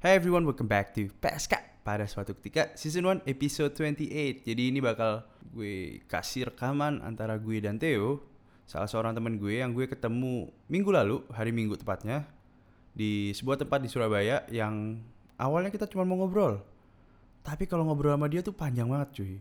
Hey 0.00 0.16
everyone, 0.16 0.48
welcome 0.48 0.64
back 0.64 0.96
to 0.96 1.12
PSK 1.20 1.60
pada 1.84 2.08
suatu 2.08 2.32
ketika 2.32 2.72
season 2.72 3.20
1 3.20 3.28
episode 3.28 3.76
28. 3.76 4.48
Jadi 4.48 4.72
ini 4.72 4.80
bakal 4.80 5.28
gue 5.52 6.00
kasih 6.08 6.48
rekaman 6.48 7.04
antara 7.04 7.36
gue 7.36 7.60
dan 7.60 7.76
Theo, 7.76 8.24
salah 8.64 8.88
seorang 8.88 9.12
teman 9.12 9.36
gue 9.36 9.60
yang 9.60 9.76
gue 9.76 9.84
ketemu 9.84 10.48
minggu 10.72 10.88
lalu, 10.88 11.20
hari 11.28 11.52
Minggu 11.52 11.76
tepatnya, 11.76 12.24
di 12.96 13.36
sebuah 13.36 13.60
tempat 13.60 13.84
di 13.84 13.92
Surabaya 13.92 14.48
yang 14.48 15.04
awalnya 15.36 15.68
kita 15.68 15.84
cuma 15.84 16.08
mau 16.08 16.16
ngobrol. 16.24 16.64
Tapi 17.44 17.68
kalau 17.68 17.84
ngobrol 17.84 18.16
sama 18.16 18.24
dia 18.32 18.40
tuh 18.40 18.56
panjang 18.56 18.88
banget 18.88 19.20
cuy. 19.20 19.36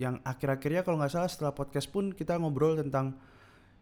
Yang 0.00 0.24
akhir-akhirnya 0.24 0.80
kalau 0.80 0.96
nggak 0.96 1.12
salah 1.12 1.28
setelah 1.28 1.52
podcast 1.52 1.92
pun 1.92 2.16
kita 2.16 2.40
ngobrol 2.40 2.72
tentang 2.80 3.20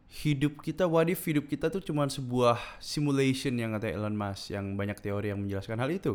hidup 0.06 0.62
kita 0.62 0.86
what 0.86 1.10
if 1.10 1.20
hidup 1.26 1.50
kita 1.50 1.66
tuh 1.66 1.82
cuma 1.82 2.06
sebuah 2.06 2.56
simulation 2.78 3.52
yang 3.58 3.74
kata 3.74 3.90
Elon 3.90 4.14
Musk 4.14 4.54
yang 4.54 4.78
banyak 4.78 4.98
teori 5.02 5.34
yang 5.34 5.42
menjelaskan 5.42 5.78
hal 5.82 5.90
itu. 5.90 6.14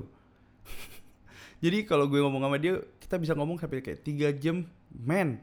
Jadi 1.64 1.86
kalau 1.86 2.10
gue 2.10 2.18
ngomong 2.18 2.42
sama 2.42 2.57
dia 2.57 2.82
kita 2.98 3.15
bisa 3.21 3.34
ngomong 3.36 3.60
sampai 3.60 3.84
kayak 3.84 4.01
tiga 4.01 4.32
jam. 4.34 4.65
Man 4.92 5.39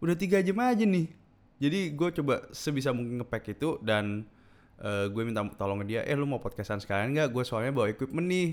udah 0.00 0.16
tiga 0.16 0.38
jam 0.44 0.56
aja 0.60 0.84
nih. 0.84 1.08
Jadi 1.56 1.96
gue 1.96 2.08
coba 2.20 2.44
sebisa 2.52 2.92
mungkin 2.92 3.24
ngepack 3.24 3.56
itu 3.56 3.80
dan 3.80 4.28
uh, 4.76 5.08
gue 5.08 5.22
minta 5.24 5.40
tolong 5.56 5.80
dia 5.88 6.04
eh 6.04 6.12
lu 6.12 6.28
mau 6.28 6.38
podcastan 6.38 6.78
sekalian 6.78 7.16
nggak? 7.16 7.28
Gue 7.32 7.42
soalnya 7.48 7.72
bawa 7.72 7.88
equipment 7.88 8.28
nih. 8.28 8.48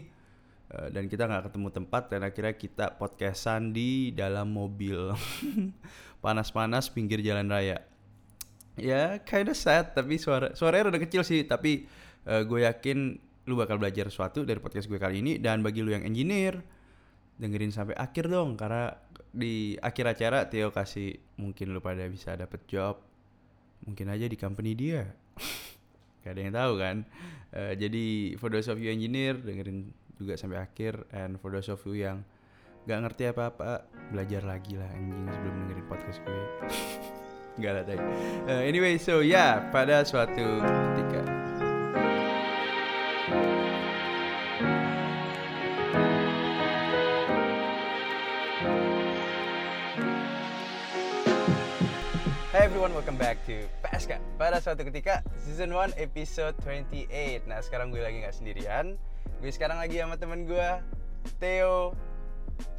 Uh, 0.73 0.87
dan 0.89 1.05
kita 1.05 1.27
nggak 1.27 1.51
ketemu 1.51 1.67
tempat 1.69 2.03
dan 2.09 2.21
akhirnya 2.25 2.55
kita 2.55 2.85
podcastan 2.95 3.75
di 3.75 4.15
dalam 4.15 4.49
mobil. 4.49 5.11
Panas-panas 6.23 6.87
pinggir 6.87 7.19
jalan 7.19 7.51
raya 7.51 7.83
ya 8.79 9.21
kinda 9.21 9.53
sad 9.53 9.93
tapi 9.93 10.17
suara 10.17 10.57
suaranya 10.57 10.95
udah 10.95 11.01
kecil 11.05 11.21
sih 11.21 11.45
tapi 11.45 11.85
uh, 12.25 12.41
gue 12.41 12.65
yakin 12.65 13.17
lu 13.43 13.53
bakal 13.59 13.77
belajar 13.77 14.07
sesuatu 14.07 14.47
dari 14.47 14.57
podcast 14.57 14.87
gue 14.87 14.97
kali 14.97 15.19
ini 15.19 15.37
dan 15.37 15.61
bagi 15.61 15.83
lu 15.83 15.91
yang 15.91 16.07
engineer 16.07 16.63
dengerin 17.37 17.73
sampai 17.73 17.97
akhir 17.97 18.29
dong 18.29 18.55
karena 18.55 18.93
di 19.33 19.73
akhir 19.81 20.13
acara 20.13 20.45
Theo 20.45 20.69
kasih 20.69 21.17
mungkin 21.41 21.73
lu 21.73 21.81
pada 21.81 22.05
bisa 22.05 22.37
dapet 22.37 22.61
job 22.69 23.01
mungkin 23.83 24.07
aja 24.13 24.25
di 24.29 24.37
company 24.39 24.77
dia. 24.77 25.09
Gak 26.23 26.39
ada 26.39 26.41
yang 26.41 26.55
tahu 26.55 26.73
kan? 26.79 26.97
Uh, 27.51 27.73
jadi 27.75 28.37
for 28.39 28.47
those 28.47 28.71
of 28.71 28.79
you 28.79 28.87
engineer 28.87 29.35
dengerin 29.35 29.91
juga 30.15 30.39
sampai 30.39 30.61
akhir 30.61 31.03
and 31.11 31.35
for 31.41 31.51
those 31.51 31.67
of 31.67 31.81
you 31.83 32.05
yang 32.05 32.23
gak 32.83 32.99
ngerti 32.99 33.31
apa-apa 33.31 33.87
belajar 34.11 34.43
lagi 34.43 34.75
lah 34.75 34.87
anjing 34.91 35.27
sebelum 35.31 35.55
dengerin 35.67 35.87
podcast 35.87 36.19
gue 36.23 36.43
Lah 37.61 37.85
tadi. 37.85 38.01
Uh, 38.49 38.65
anyway, 38.65 38.97
so 38.97 39.21
ya 39.21 39.29
yeah, 39.29 39.51
pada 39.69 40.01
suatu 40.01 40.57
ketika. 40.65 41.21
Hey 52.49 52.65
everyone, 52.65 52.89
welcome 52.97 53.21
back 53.21 53.37
to 53.45 53.69
PSK 53.85 54.17
Pada 54.41 54.57
suatu 54.57 54.81
ketika, 54.89 55.21
season 55.37 55.77
1 55.77 55.93
episode 56.01 56.57
28 56.65 57.45
Nah 57.45 57.61
sekarang 57.61 57.93
gue 57.93 58.01
lagi 58.01 58.25
gak 58.25 58.33
sendirian. 58.33 58.97
Gue 59.37 59.53
sekarang 59.53 59.77
lagi 59.77 60.01
sama 60.01 60.17
temen 60.17 60.49
gue, 60.49 60.69
Theo. 61.37 61.93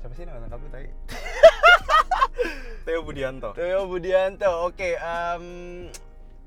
Siapa 0.02 0.14
sih 0.18 0.26
nama 0.26 0.42
lengkap 0.42 0.58
lu 0.58 0.68
tadi? 0.74 0.90
Theo 2.84 3.00
Budianto. 3.00 3.56
Theo 3.56 3.88
Budianto. 3.88 4.68
Oke, 4.68 4.92
okay, 4.92 4.92
um, 5.00 5.88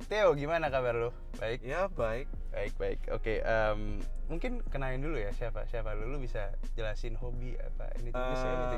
Theo 0.05 0.37
gimana 0.37 0.69
kabar 0.69 0.93
lu? 0.93 1.09
Baik. 1.41 1.65
Ya 1.65 1.89
baik. 1.89 2.29
Baik 2.53 2.73
baik. 2.77 2.99
Oke, 3.09 3.17
okay, 3.17 3.37
um, 3.41 3.97
mungkin 4.29 4.61
kenalin 4.69 5.01
dulu 5.01 5.17
ya 5.17 5.33
siapa 5.33 5.65
siapa 5.65 5.97
lu? 5.97 6.05
Lu 6.13 6.21
bisa 6.21 6.53
jelasin 6.77 7.17
hobi 7.17 7.57
apa 7.57 7.89
ini 7.97 8.13
tuh 8.13 8.21
uh, 8.21 8.37
Oke, 8.37 8.77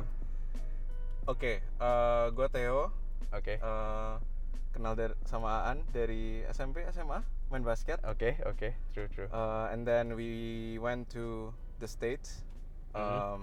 okay, 1.27 1.55
uh, 1.83 1.83
eh, 1.83 2.25
gue 2.31 2.47
Theo. 2.47 2.95
Oke. 3.35 3.43
Okay. 3.43 3.57
Uh, 3.59 3.67
eh, 3.67 4.13
kenal 4.71 4.95
dari 4.95 5.13
sama 5.27 5.67
Aan 5.67 5.83
dari 5.91 6.47
SMP 6.55 6.87
SMA 6.95 7.19
main 7.51 7.67
basket. 7.67 7.99
Oke 8.07 8.39
okay, 8.39 8.47
oke, 8.47 8.55
okay. 8.55 8.71
true 8.95 9.11
true. 9.11 9.27
Uh, 9.35 9.67
and 9.75 9.83
then 9.83 10.15
we 10.15 10.79
went 10.79 11.11
to 11.11 11.51
the 11.83 11.89
states. 11.91 12.39
Um, 12.95 13.03
mm 13.03 13.11
-hmm. 13.11 13.41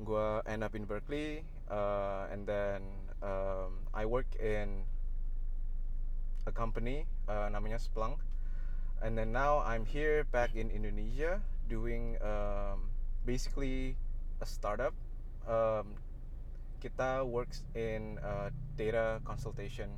Gue 0.00 0.28
end 0.48 0.60
up 0.64 0.72
in 0.76 0.84
Berkeley 0.84 1.44
uh, 1.70 2.26
and 2.30 2.46
then 2.46 2.82
um, 3.22 3.86
I 3.94 4.04
work 4.04 4.26
in 4.36 4.84
a 6.46 6.52
company 6.52 7.06
uh, 7.28 7.48
namanya 7.48 7.78
Splunk. 7.78 8.18
And 9.00 9.16
then 9.16 9.32
now 9.32 9.64
I'm 9.64 9.86
here 9.86 10.28
back 10.28 10.52
in 10.52 10.68
Indonesia 10.68 11.40
doing 11.70 12.20
um, 12.20 12.92
basically 13.24 13.96
a 14.42 14.46
startup. 14.46 14.92
Um, 15.48 15.96
kita 16.80 17.24
works 17.24 17.64
in 17.76 18.16
a 18.24 18.52
data 18.76 19.20
consultation 19.24 19.88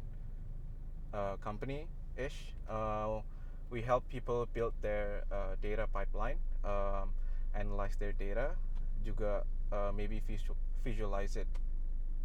uh, 1.14 1.38
company 1.38 1.86
ish 2.18 2.54
uh, 2.68 3.22
we 3.70 3.80
help 3.80 4.02
people 4.10 4.50
build 4.52 4.74
their 4.82 5.22
uh, 5.30 5.54
data 5.62 5.86
pipeline 5.94 6.36
um, 6.66 7.14
analyze 7.54 7.94
their 7.96 8.12
data 8.12 8.58
juga 9.06 9.46
uh, 9.70 9.94
maybe 9.94 10.18
visual 10.26 10.58
visualize 10.82 11.38
it. 11.38 11.50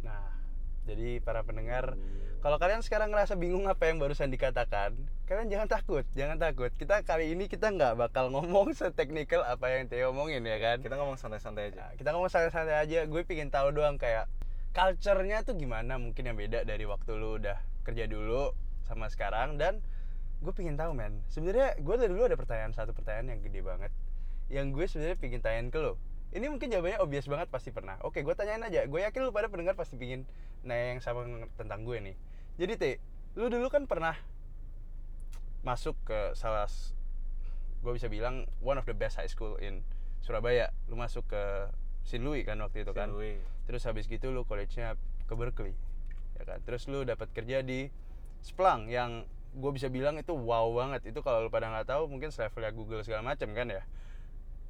Nah, 0.02 0.34
jadi 0.86 1.18
para 1.22 1.42
pendengar, 1.42 1.94
kalau 2.42 2.58
kalian 2.58 2.82
sekarang 2.82 3.10
ngerasa 3.10 3.34
bingung 3.34 3.66
apa 3.66 3.90
yang 3.90 3.98
barusan 3.98 4.30
dikatakan, 4.30 4.94
kalian 5.26 5.48
jangan 5.50 5.68
takut, 5.70 6.04
jangan 6.14 6.38
takut. 6.38 6.70
Kita 6.74 7.02
kali 7.02 7.34
ini 7.34 7.46
kita 7.50 7.70
nggak 7.70 7.98
bakal 7.98 8.30
ngomong 8.30 8.74
seteknikal 8.78 9.42
apa 9.42 9.70
yang 9.74 9.90
Theo 9.90 10.10
omongin 10.10 10.46
ya 10.46 10.58
kan. 10.58 10.82
Kita 10.82 10.98
ngomong 10.98 11.16
santai-santai 11.16 11.72
aja. 11.72 11.78
Nah, 11.78 11.92
kita 11.96 12.14
ngomong 12.14 12.30
santai-santai 12.30 12.76
aja. 12.78 13.06
Gue 13.06 13.22
pingin 13.26 13.50
tahu 13.50 13.74
doang 13.74 13.96
kayak 13.96 14.30
culture-nya 14.78 15.42
tuh 15.42 15.56
gimana 15.56 15.96
mungkin 15.96 16.22
yang 16.28 16.36
beda 16.36 16.62
dari 16.62 16.84
waktu 16.84 17.10
lu 17.16 17.40
udah 17.40 17.58
kerja 17.82 18.04
dulu 18.06 18.52
sama 18.86 19.08
sekarang 19.10 19.56
dan 19.56 19.80
gue 20.38 20.52
pingin 20.54 20.78
tahu 20.78 20.94
men 20.94 21.18
sebenarnya 21.32 21.74
gue 21.82 21.94
dari 21.98 22.12
dulu 22.14 22.30
ada 22.30 22.38
pertanyaan 22.38 22.70
satu 22.70 22.94
pertanyaan 22.94 23.36
yang 23.36 23.40
gede 23.42 23.60
banget 23.64 23.92
yang 24.48 24.70
gue 24.70 24.86
sebenarnya 24.86 25.18
pingin 25.18 25.40
tanyain 25.42 25.68
ke 25.72 25.82
lo 25.82 25.98
ini 26.36 26.46
mungkin 26.52 26.68
jawabannya 26.68 27.00
obvious 27.00 27.24
banget 27.24 27.48
pasti 27.48 27.72
pernah. 27.72 27.96
Oke 28.04 28.20
gue 28.20 28.34
tanyain 28.36 28.60
aja. 28.60 28.84
Gue 28.84 29.00
yakin 29.00 29.24
lu 29.24 29.32
pada 29.32 29.48
pendengar 29.48 29.72
pasti 29.72 29.96
pingin 29.96 30.28
nanya 30.60 30.96
yang 30.96 31.00
sama 31.00 31.24
tentang 31.56 31.88
gue 31.88 31.96
nih. 32.12 32.16
Jadi 32.60 32.72
T 32.76 32.84
lu 33.38 33.48
dulu 33.48 33.72
kan 33.72 33.88
pernah 33.88 34.18
masuk 35.64 35.96
ke 36.04 36.36
salah 36.36 36.68
gue 37.78 37.92
bisa 37.94 38.10
bilang 38.10 38.44
one 38.60 38.76
of 38.76 38.84
the 38.84 38.96
best 38.96 39.16
high 39.16 39.30
school 39.30 39.56
in 39.56 39.80
Surabaya. 40.20 40.68
Lu 40.92 41.00
masuk 41.00 41.24
ke 41.32 41.42
St. 42.04 42.20
Louis 42.20 42.44
kan 42.44 42.60
waktu 42.60 42.84
itu 42.84 42.92
kan? 42.92 43.12
Louis. 43.12 43.40
terus 43.68 43.84
habis 43.84 44.08
gitu 44.08 44.32
lu 44.32 44.48
college-nya 44.48 44.96
ke 45.28 45.34
Berkeley 45.36 45.76
ya 46.36 46.44
kan? 46.44 46.58
Terus 46.64 46.88
lu 46.88 47.04
dapat 47.08 47.32
kerja 47.32 47.64
di 47.64 47.88
Splunk 48.44 48.88
yang 48.88 49.24
gue 49.56 49.70
bisa 49.72 49.88
bilang 49.88 50.20
itu 50.20 50.36
wow 50.36 50.68
banget. 50.76 51.08
Itu 51.08 51.24
kalau 51.24 51.48
lu 51.48 51.48
pada 51.48 51.72
nggak 51.72 51.88
tahu 51.88 52.04
mungkin 52.08 52.28
selevelnya 52.28 52.72
Google 52.76 53.00
segala 53.00 53.24
macam 53.24 53.48
kan 53.56 53.72
ya 53.72 53.80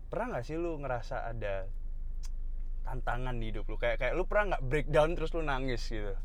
pernah 0.08 0.36
nggak 0.36 0.44
sih 0.44 0.56
lu 0.56 0.80
ngerasa 0.80 1.28
ada 1.28 1.69
tantangan 2.88 3.36
di 3.36 3.52
hidup 3.52 3.69
lu 3.69 3.76
kayak 3.76 4.00
kayak 4.00 4.16
lu 4.16 4.24
pernah 4.24 4.56
nggak 4.56 4.64
breakdown 4.64 5.12
terus 5.12 5.30
lu 5.36 5.44
nangis 5.44 5.84
gitu 5.84 6.16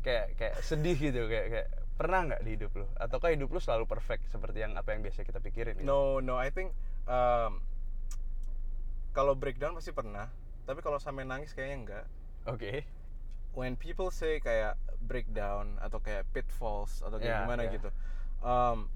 kayak 0.00 0.32
kayak 0.40 0.56
sedih 0.64 0.96
gitu 0.96 1.28
kayak 1.28 1.46
kayak 1.52 1.68
pernah 2.00 2.32
nggak 2.32 2.40
di 2.40 2.50
hidup 2.56 2.72
lu 2.72 2.88
ataukah 2.96 3.28
hidup 3.36 3.52
lu 3.52 3.60
selalu 3.60 3.84
perfect 3.84 4.24
seperti 4.32 4.64
yang 4.64 4.72
apa 4.80 4.96
yang 4.96 5.04
biasa 5.04 5.20
kita 5.20 5.44
pikirin 5.44 5.76
gitu? 5.76 5.84
no 5.84 6.24
no 6.24 6.40
I 6.40 6.48
think 6.48 6.72
um, 7.04 7.60
kalau 9.12 9.36
breakdown 9.36 9.76
pasti 9.76 9.92
pernah 9.92 10.32
tapi 10.64 10.80
kalau 10.80 10.96
sampai 10.96 11.28
nangis 11.28 11.52
kayaknya 11.52 11.76
enggak 11.76 12.06
oke 12.48 12.56
okay. 12.56 12.88
when 13.52 13.76
people 13.76 14.08
say 14.08 14.40
kayak 14.40 14.80
breakdown 15.04 15.76
atau 15.84 16.00
kayak 16.00 16.24
pitfalls 16.32 17.04
atau 17.04 17.20
kayak 17.20 17.36
yeah, 17.36 17.44
gimana 17.44 17.62
yeah. 17.68 17.74
gitu 17.76 17.88
um, 18.40 18.88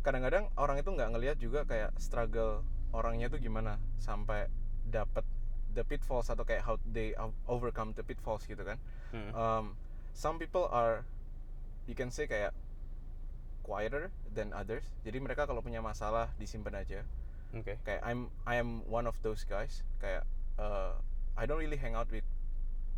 kadang-kadang 0.00 0.48
orang 0.56 0.80
itu 0.80 0.90
nggak 0.92 1.10
ngelihat 1.12 1.36
juga 1.36 1.68
kayak 1.68 1.92
struggle 2.00 2.64
orangnya 2.90 3.28
tuh 3.28 3.38
gimana 3.38 3.76
sampai 4.00 4.48
dapat 4.88 5.22
the 5.76 5.84
pitfalls 5.86 6.26
atau 6.32 6.42
kayak 6.42 6.66
how 6.66 6.74
they 6.88 7.14
overcome 7.46 7.94
the 7.94 8.02
pitfalls 8.02 8.42
gitu 8.48 8.64
kan. 8.64 8.78
Hmm. 9.14 9.30
um, 9.34 9.64
some 10.16 10.40
people 10.40 10.66
are 10.72 11.06
you 11.86 11.94
can 11.94 12.10
say 12.10 12.26
kayak 12.26 12.56
quieter 13.62 14.10
than 14.34 14.50
others. 14.56 14.82
Jadi 15.06 15.22
mereka 15.22 15.46
kalau 15.46 15.62
punya 15.62 15.78
masalah 15.78 16.32
disimpan 16.40 16.80
aja. 16.80 17.00
Okay. 17.50 17.78
kayak 17.82 18.02
I'm 18.06 18.30
I 18.46 18.58
am 18.58 18.82
one 18.86 19.06
of 19.06 19.18
those 19.22 19.46
guys. 19.46 19.82
Kayak 20.02 20.26
uh, 20.58 20.96
I 21.38 21.46
don't 21.46 21.60
really 21.60 21.78
hang 21.78 21.94
out 21.94 22.10
with 22.10 22.26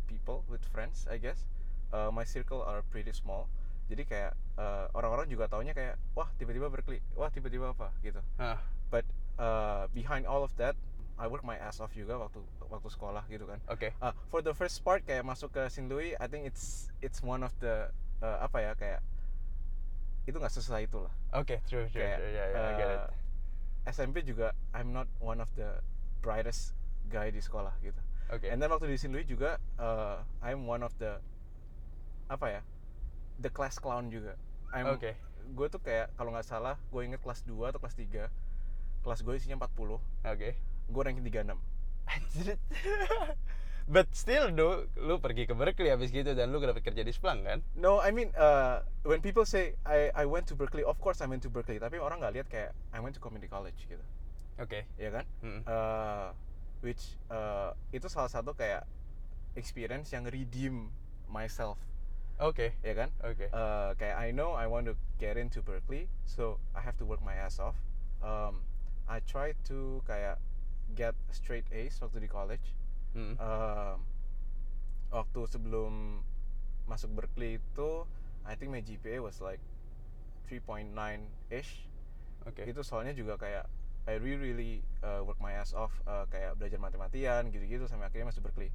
people 0.09 0.41
with 0.49 0.63
friends 0.71 1.05
I 1.05 1.21
guess. 1.21 1.45
Uh, 1.93 2.09
my 2.09 2.25
circle 2.25 2.65
are 2.65 2.81
pretty 2.89 3.13
small 3.13 3.45
jadi 3.93 4.03
kayak 4.09 4.31
uh, 4.57 4.85
orang-orang 4.97 5.29
juga 5.29 5.45
taunya 5.45 5.77
kayak 5.77 6.01
wah 6.17 6.27
tiba-tiba 6.41 6.67
berklik 6.73 7.05
wah 7.13 7.29
tiba-tiba 7.29 7.77
apa 7.77 7.93
gitu 8.01 8.19
huh. 8.41 8.57
but 8.89 9.05
uh, 9.37 9.85
behind 9.93 10.25
all 10.25 10.41
of 10.41 10.53
that 10.57 10.73
I 11.13 11.29
work 11.29 11.45
my 11.45 11.55
ass 11.61 11.77
off 11.77 11.93
juga 11.93 12.17
waktu 12.17 12.41
waktu 12.73 12.89
sekolah 12.89 13.21
gitu 13.29 13.45
kan. 13.45 13.61
Oke. 13.69 13.93
Okay. 13.93 14.01
Uh, 14.01 14.17
for 14.33 14.41
the 14.41 14.49
first 14.49 14.81
part 14.81 15.05
kayak 15.05 15.21
masuk 15.21 15.53
ke 15.53 15.61
St. 15.69 15.85
Louis, 15.85 16.17
I 16.17 16.25
think 16.25 16.49
it's 16.49 16.89
it's 17.05 17.21
one 17.21 17.45
of 17.45 17.53
the 17.61 17.93
uh, 18.17 18.41
apa 18.41 18.57
ya 18.65 18.71
kayak 18.73 18.99
itu 20.25 20.33
nggak 20.33 20.49
susah 20.49 20.81
itu 20.81 20.97
lah. 20.97 21.13
Oke, 21.37 21.61
okay, 21.61 21.69
true, 21.69 21.85
true, 21.85 22.01
kayak, 22.01 22.17
true, 22.17 22.33
yeah, 22.33 22.47
yeah, 22.49 22.57
uh, 22.57 22.65
I 22.65 22.73
get 22.73 22.89
it. 22.89 23.01
SMP 23.83 24.23
juga 24.23 24.55
I'm 24.71 24.95
not 24.95 25.11
one 25.19 25.43
of 25.43 25.51
the 25.59 25.83
brightest 26.23 26.71
guy 27.11 27.29
di 27.29 27.43
sekolah 27.43 27.75
gitu 27.83 27.99
Oke. 28.31 28.47
and 28.47 28.63
then 28.63 28.71
waktu 28.71 28.87
di. 28.87 28.95
Louis 29.11 29.27
juga 29.27 29.59
uh, 29.75 30.23
I'm 30.39 30.63
one 30.63 30.81
of 30.83 30.95
the 30.97 31.19
apa 32.31 32.47
ya 32.47 32.61
the 33.39 33.49
class 33.49 33.77
clown 33.77 34.09
juga 34.09 34.37
I'm 34.73 34.89
Oke. 34.93 35.15
gue 35.53 35.67
tuh 35.69 35.81
kayak 35.81 36.15
kalau 36.17 36.33
nggak 36.33 36.47
salah 36.47 36.75
gue 36.89 37.01
inget 37.05 37.21
kelas 37.21 37.45
2 37.45 37.71
atau 37.73 37.79
kelas 37.79 37.95
3 37.95 39.05
kelas 39.05 39.19
gue 39.21 39.33
isinya 39.35 39.57
40 39.67 39.99
Oke. 40.25 40.49
gue 40.89 41.01
ranking 41.01 41.25
36 41.25 41.57
Anjir. 42.03 42.59
But 43.83 44.15
still 44.15 44.47
do, 44.55 44.87
lu 44.95 45.19
pergi 45.19 45.43
ke 45.43 45.51
Berkeley 45.51 45.91
habis 45.91 46.07
gitu 46.07 46.31
dan 46.31 46.55
lu 46.55 46.63
dapat 46.63 46.87
kerja 46.87 47.03
di 47.03 47.11
Splunk 47.11 47.43
kan? 47.43 47.59
No, 47.75 47.99
I 47.99 48.15
mean 48.15 48.31
uh, 48.39 48.79
when 49.03 49.19
people 49.19 49.43
say 49.43 49.75
I 49.83 50.07
I 50.15 50.23
went 50.23 50.47
to 50.51 50.55
Berkeley, 50.55 50.87
of 50.87 50.95
course 51.03 51.19
I 51.19 51.27
went 51.27 51.43
to 51.43 51.51
Berkeley. 51.51 51.83
Tapi 51.83 51.99
orang 51.99 52.23
nggak 52.23 52.33
lihat 52.39 52.47
kayak 52.47 52.71
I 52.95 53.03
went 53.03 53.19
to 53.19 53.21
community 53.23 53.51
college 53.51 53.75
gitu, 53.83 53.99
Oke. 54.55 54.87
ya 54.95 55.11
kan? 55.11 55.27
Mm. 55.43 55.61
Uh, 55.67 56.31
which 56.79 57.19
uh, 57.27 57.75
itu 57.91 58.07
salah 58.07 58.31
satu 58.31 58.55
kayak 58.55 58.87
experience 59.59 60.15
yang 60.15 60.23
redeem 60.31 60.87
myself, 61.27 61.75
Oke. 62.43 62.75
ya 62.83 62.93
kan? 62.93 63.09
Oke. 63.23 63.47
Uh, 63.55 63.95
kayak 63.95 64.19
I 64.19 64.35
know 64.35 64.51
I 64.51 64.67
want 64.67 64.91
to 64.91 64.99
get 65.15 65.39
into 65.39 65.63
Berkeley, 65.63 66.11
so 66.27 66.59
I 66.75 66.83
have 66.83 66.99
to 66.99 67.07
work 67.07 67.23
my 67.23 67.39
ass 67.39 67.55
off. 67.55 67.79
Um, 68.19 68.59
I 69.07 69.23
try 69.23 69.55
to 69.71 70.03
kayak 70.03 70.43
get 70.99 71.15
straight 71.31 71.63
A's 71.71 71.95
waktu 72.03 72.27
di 72.27 72.29
college. 72.29 72.75
Mm. 73.15 73.39
Um, 73.39 73.97
waktu 75.13 75.41
sebelum 75.47 76.19
masuk 76.89 77.15
Berkeley 77.15 77.61
itu 77.61 78.03
I 78.43 78.59
think 78.59 78.75
my 78.75 78.83
GPA 78.83 79.23
was 79.23 79.39
like 79.39 79.61
3.9 80.51 80.91
ish 81.53 81.87
Oke. 82.43 82.67
itu 82.67 82.81
soalnya 82.83 83.15
juga 83.15 83.39
kayak 83.39 83.69
I 84.03 84.19
really 84.19 84.51
really 84.51 84.73
uh, 84.99 85.23
work 85.23 85.39
my 85.39 85.55
ass 85.55 85.71
off 85.71 85.95
uh, 86.03 86.27
kayak 86.27 86.59
belajar 86.59 86.75
matematian 86.81 87.47
gitu-gitu 87.55 87.87
sampai 87.87 88.11
akhirnya 88.11 88.35
masuk 88.35 88.51
Berkeley 88.51 88.73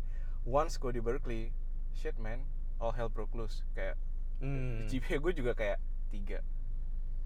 once 0.48 0.80
gue 0.80 0.88
di 0.96 1.02
Berkeley 1.04 1.52
shit 1.92 2.16
man 2.16 2.48
all 2.78 2.90
hell 2.90 3.08
broke 3.08 3.32
loose 3.32 3.62
kayak 3.72 3.98
Hmm. 4.38 4.86
GPA 4.86 5.18
gue 5.18 5.32
juga 5.34 5.52
kayak 5.52 5.78
tiga 6.08 6.38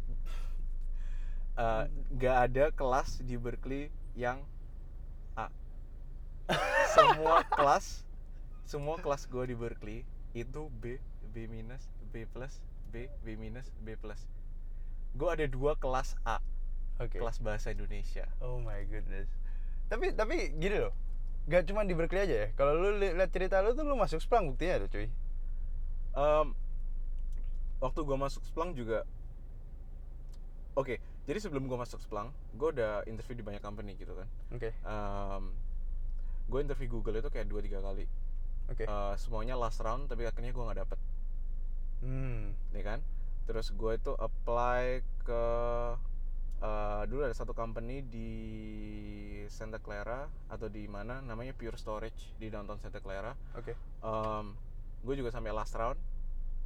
Uh, 1.53 1.85
gak 2.17 2.49
ada 2.49 2.73
kelas 2.73 3.21
di 3.21 3.37
Berkeley 3.37 3.93
yang 4.17 4.41
A 5.35 5.53
semua 6.89 7.45
kelas 7.53 8.09
semua 8.65 8.97
kelas 8.97 9.29
gue 9.29 9.45
di 9.45 9.53
Berkeley 9.53 10.01
itu 10.33 10.73
B 10.73 10.97
B 11.29 11.45
minus 11.45 11.85
B 12.09 12.25
plus 12.25 12.57
B 12.89 13.13
B 13.21 13.37
minus 13.37 13.69
B 13.79 13.93
plus 13.95 14.17
gue 15.13 15.29
ada 15.29 15.45
dua 15.45 15.77
kelas 15.77 16.17
A 16.25 16.41
Oke. 16.97 17.21
kelas 17.21 17.37
bahasa 17.37 17.69
Indonesia 17.69 18.25
Oh 18.41 18.57
my 18.57 18.81
goodness. 18.85 19.29
Tapi 19.89 20.17
tapi 20.17 20.57
gini 20.57 20.81
loh. 20.81 20.97
Gak 21.45 21.69
cuma 21.69 21.85
di 21.85 21.93
Berkeley 21.93 22.23
aja 22.23 22.37
ya. 22.39 22.49
Kalau 22.55 22.73
lu 22.73 22.97
li- 22.97 23.13
lihat 23.13 23.29
cerita 23.29 23.61
lu 23.61 23.73
tuh 23.73 23.83
lu 23.83 23.93
masuk 23.93 24.21
Splunk 24.21 24.57
buktinya 24.57 24.81
tuh 24.81 24.89
cuy. 24.89 25.09
Em, 26.13 26.53
waktu 27.81 28.01
gue 28.05 28.17
masuk 28.17 28.43
Splunk 28.45 28.77
juga 28.77 29.03
oke 30.77 30.97
jadi 31.25 31.39
sebelum 31.41 31.67
gue 31.67 31.79
masuk 31.79 31.99
Splunk 31.99 32.31
gue 32.55 32.69
udah 32.79 33.03
interview 33.09 33.35
di 33.35 33.45
banyak 33.45 33.63
company 33.63 33.97
gitu 33.97 34.15
kan 34.15 34.29
Oke. 34.53 34.71
gue 36.47 36.61
interview 36.61 36.89
Google 36.91 37.19
itu 37.19 37.33
kayak 37.33 37.49
dua 37.49 37.61
tiga 37.65 37.81
kali 37.81 38.05
Oke. 38.71 38.87
Eh, 38.87 39.15
semuanya 39.19 39.59
last 39.59 39.83
round 39.83 40.07
tapi 40.07 40.25
akhirnya 40.25 40.53
gue 40.53 40.65
nggak 40.65 40.81
dapet 40.87 40.99
Hmm. 42.03 42.51
nih 42.75 42.83
kan 42.83 42.99
terus 43.47 43.71
gue 43.71 43.95
itu 43.95 44.11
apply 44.19 45.03
ke 45.23 45.45
eh, 46.63 47.03
dulu 47.07 47.27
ada 47.27 47.35
satu 47.35 47.55
company 47.55 48.03
di 48.03 48.31
Santa 49.47 49.79
Clara 49.79 50.27
atau 50.51 50.67
di 50.67 50.87
mana 50.87 51.23
namanya 51.23 51.55
Pure 51.55 51.79
Storage 51.79 52.35
di 52.39 52.51
downtown 52.51 52.79
Santa 52.79 52.99
Clara 52.99 53.35
Oke. 53.55 53.75
Gue 55.03 55.15
juga 55.19 55.31
sampai 55.35 55.51
last 55.51 55.75
round 55.75 55.99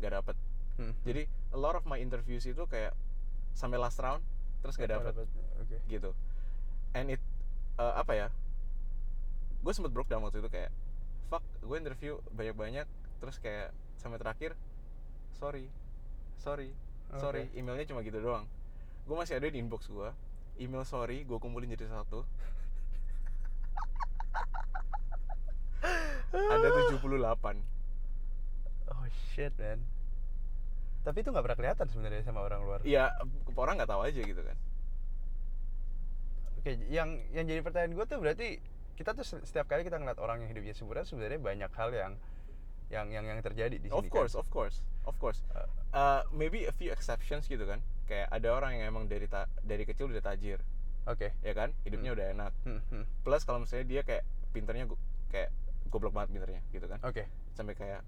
gak 0.00 0.12
dapet. 0.12 0.36
Hmm. 0.76 0.92
jadi 1.08 1.24
a 1.56 1.58
lot 1.58 1.72
of 1.72 1.88
my 1.88 1.96
interviews 1.96 2.44
itu 2.44 2.60
kayak 2.68 2.92
sampai 3.56 3.80
last 3.80 3.96
round 3.96 4.20
terus 4.60 4.76
gak 4.76 4.92
dapet. 4.92 5.16
Oke. 5.16 5.76
gitu. 5.88 6.12
And 6.92 7.16
it 7.16 7.22
uh, 7.80 7.96
apa 7.96 8.12
ya 8.12 8.28
gue 9.64 9.72
sempet 9.72 9.90
broke 9.90 10.06
down 10.12 10.22
waktu 10.22 10.44
itu 10.44 10.52
kayak 10.52 10.70
fuck 11.32 11.42
gue 11.64 11.76
interview 11.80 12.20
banyak-banyak 12.36 12.86
terus 13.18 13.40
kayak 13.40 13.72
sampai 13.96 14.20
terakhir 14.20 14.52
sorry 15.32 15.72
sorry 16.36 16.70
sorry. 17.16 17.48
Oke. 17.48 17.56
emailnya 17.56 17.88
cuma 17.88 18.04
gitu 18.04 18.20
doang. 18.20 18.44
Gue 19.08 19.16
masih 19.16 19.40
ada 19.40 19.48
di 19.48 19.56
inbox 19.58 19.88
gue 19.88 20.12
email 20.60 20.84
sorry 20.84 21.24
gue 21.24 21.38
kumpulin 21.40 21.72
jadi 21.72 21.88
satu. 21.88 22.24
Ada 26.36 26.68
78 26.92 27.76
Oh 28.88 29.04
shit 29.30 29.52
man. 29.56 29.82
Tapi 31.02 31.22
itu 31.22 31.30
nggak 31.30 31.42
pernah 31.42 31.58
kelihatan 31.58 31.86
sebenarnya 31.86 32.22
sama 32.22 32.42
orang 32.42 32.60
luar. 32.62 32.80
Iya, 32.82 33.14
orang 33.54 33.78
nggak 33.78 33.90
tahu 33.90 34.02
aja 34.02 34.20
gitu 34.20 34.42
kan. 34.42 34.56
Oke, 36.58 36.74
yang 36.90 37.22
yang 37.30 37.46
jadi 37.46 37.62
pertanyaan 37.62 37.94
gue 37.94 38.06
tuh 38.06 38.18
berarti 38.18 38.58
kita 38.98 39.14
tuh 39.14 39.22
se- 39.22 39.44
setiap 39.44 39.66
kali 39.66 39.86
kita 39.86 40.00
ngeliat 40.00 40.18
orang 40.18 40.42
yang 40.42 40.50
hidupnya 40.50 40.74
sempurna 40.74 41.06
sebenarnya 41.06 41.38
banyak 41.38 41.70
hal 41.70 41.90
yang 41.92 42.12
yang 42.86 43.06
yang 43.10 43.24
yang 43.24 43.38
terjadi 43.38 43.76
di 43.76 43.86
sini. 43.86 43.94
Of 43.94 44.10
course, 44.10 44.34
of 44.34 44.46
course, 44.48 44.82
of 45.04 45.14
course. 45.18 45.42
Uh, 45.54 45.66
Uh, 45.96 46.20
maybe 46.28 46.68
a 46.68 46.74
few 46.76 46.92
exceptions 46.92 47.48
gitu 47.48 47.64
kan. 47.64 47.80
Kayak 48.04 48.28
ada 48.28 48.52
orang 48.52 48.76
yang 48.76 48.92
emang 48.92 49.08
dari 49.08 49.24
ta- 49.24 49.48
dari 49.64 49.88
kecil 49.88 50.12
udah 50.12 50.20
tajir, 50.20 50.60
Oke. 51.08 51.32
ya 51.40 51.56
kan? 51.56 51.72
Hidupnya 51.88 52.12
Hmm. 52.12 52.16
udah 52.20 52.26
enak. 52.36 52.52
Hmm, 52.68 52.80
hmm. 52.92 53.04
Plus 53.24 53.40
kalau 53.42 53.64
misalnya 53.64 53.88
dia 53.88 54.02
kayak 54.04 54.20
pinternya 54.52 54.84
kayak 55.32 55.48
goblok 55.88 56.12
banget 56.12 56.36
pinternya 56.36 56.60
gitu 56.68 56.84
kan. 56.84 57.00
Oke. 57.00 57.24
Sampai 57.56 57.72
kayak 57.72 58.04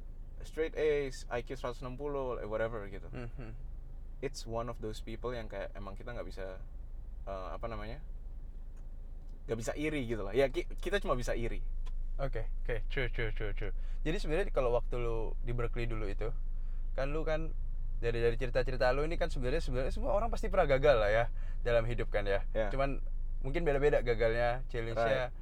straight 0.49 0.73
A's, 0.73 1.29
IQ 1.29 1.61
160, 1.61 2.41
like 2.41 2.49
whatever 2.49 2.81
gitu. 2.89 3.05
Hmm, 3.13 3.29
hmm. 3.37 3.53
It's 4.25 4.49
one 4.49 4.73
of 4.73 4.81
those 4.81 5.05
people 5.05 5.31
yang 5.31 5.47
kayak 5.47 5.69
emang 5.77 5.93
kita 5.95 6.17
nggak 6.17 6.25
bisa 6.25 6.57
uh, 7.29 7.53
apa 7.53 7.69
namanya? 7.69 8.01
nggak 9.49 9.59
bisa 9.61 9.73
iri 9.77 10.05
gitu 10.05 10.25
lah. 10.25 10.37
Ya 10.37 10.49
ki- 10.53 10.69
kita 10.81 11.01
cuma 11.01 11.17
bisa 11.17 11.33
iri. 11.33 11.65
Oke, 12.21 12.45
oke, 12.65 12.85
true, 12.93 13.09
true, 13.09 13.33
true, 13.33 13.57
true. 13.57 13.73
Jadi 14.05 14.17
sebenarnya 14.21 14.53
kalau 14.53 14.77
waktu 14.77 15.01
lu 15.01 15.33
di 15.41 15.57
Berkeley 15.57 15.89
dulu 15.89 16.05
itu, 16.05 16.29
kan 16.93 17.09
lu 17.17 17.25
kan 17.25 17.49
dari 17.99 18.21
dari 18.21 18.37
cerita-cerita 18.37 18.93
lu 18.93 19.09
ini 19.09 19.17
kan 19.17 19.33
sebenarnya 19.33 19.65
sebenarnya 19.65 19.91
semua 19.95 20.13
orang 20.13 20.29
pasti 20.29 20.53
pernah 20.53 20.69
gagal 20.69 20.97
lah 21.01 21.11
ya 21.11 21.25
dalam 21.65 21.89
hidup 21.89 22.13
kan 22.13 22.29
ya. 22.29 22.45
Ya. 22.53 22.69
Cuman 22.69 23.01
mungkin 23.41 23.65
beda-beda 23.65 24.05
gagalnya, 24.05 24.61
challenge-nya 24.69 25.33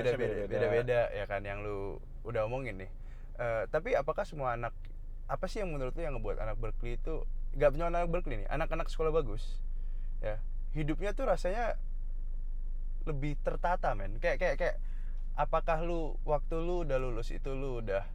beda-beda, 0.00 0.16
beda-beda. 0.18 0.50
beda-beda 0.50 1.00
ya 1.12 1.24
kan 1.28 1.44
yang 1.44 1.62
lu 1.62 2.00
udah 2.24 2.48
omongin 2.48 2.80
nih. 2.80 2.90
Eh, 3.34 3.64
tapi 3.66 3.98
apakah 3.98 4.22
semua 4.22 4.54
anak 4.54 4.70
apa 5.26 5.50
sih 5.50 5.58
yang 5.58 5.74
menurut 5.74 5.90
lu 5.98 6.06
yang 6.06 6.14
ngebuat 6.14 6.38
anak 6.38 6.56
Berkeley 6.60 7.00
itu 7.00 7.26
nggak 7.58 7.70
punya 7.74 7.86
anak 7.90 8.06
Berkeley 8.06 8.46
nih, 8.46 8.48
anak-anak 8.52 8.86
sekolah 8.86 9.10
bagus, 9.10 9.58
ya 10.22 10.38
hidupnya 10.74 11.16
tuh 11.18 11.26
rasanya 11.26 11.74
lebih 13.10 13.34
tertata 13.42 13.90
men. 13.98 14.22
Kayak 14.22 14.38
kayak 14.38 14.56
kayak 14.60 14.76
apakah 15.34 15.82
lu 15.82 16.14
waktu 16.22 16.62
lu 16.62 16.86
udah 16.86 16.98
lulus 17.00 17.34
itu 17.34 17.50
lu 17.50 17.82
udah 17.82 18.06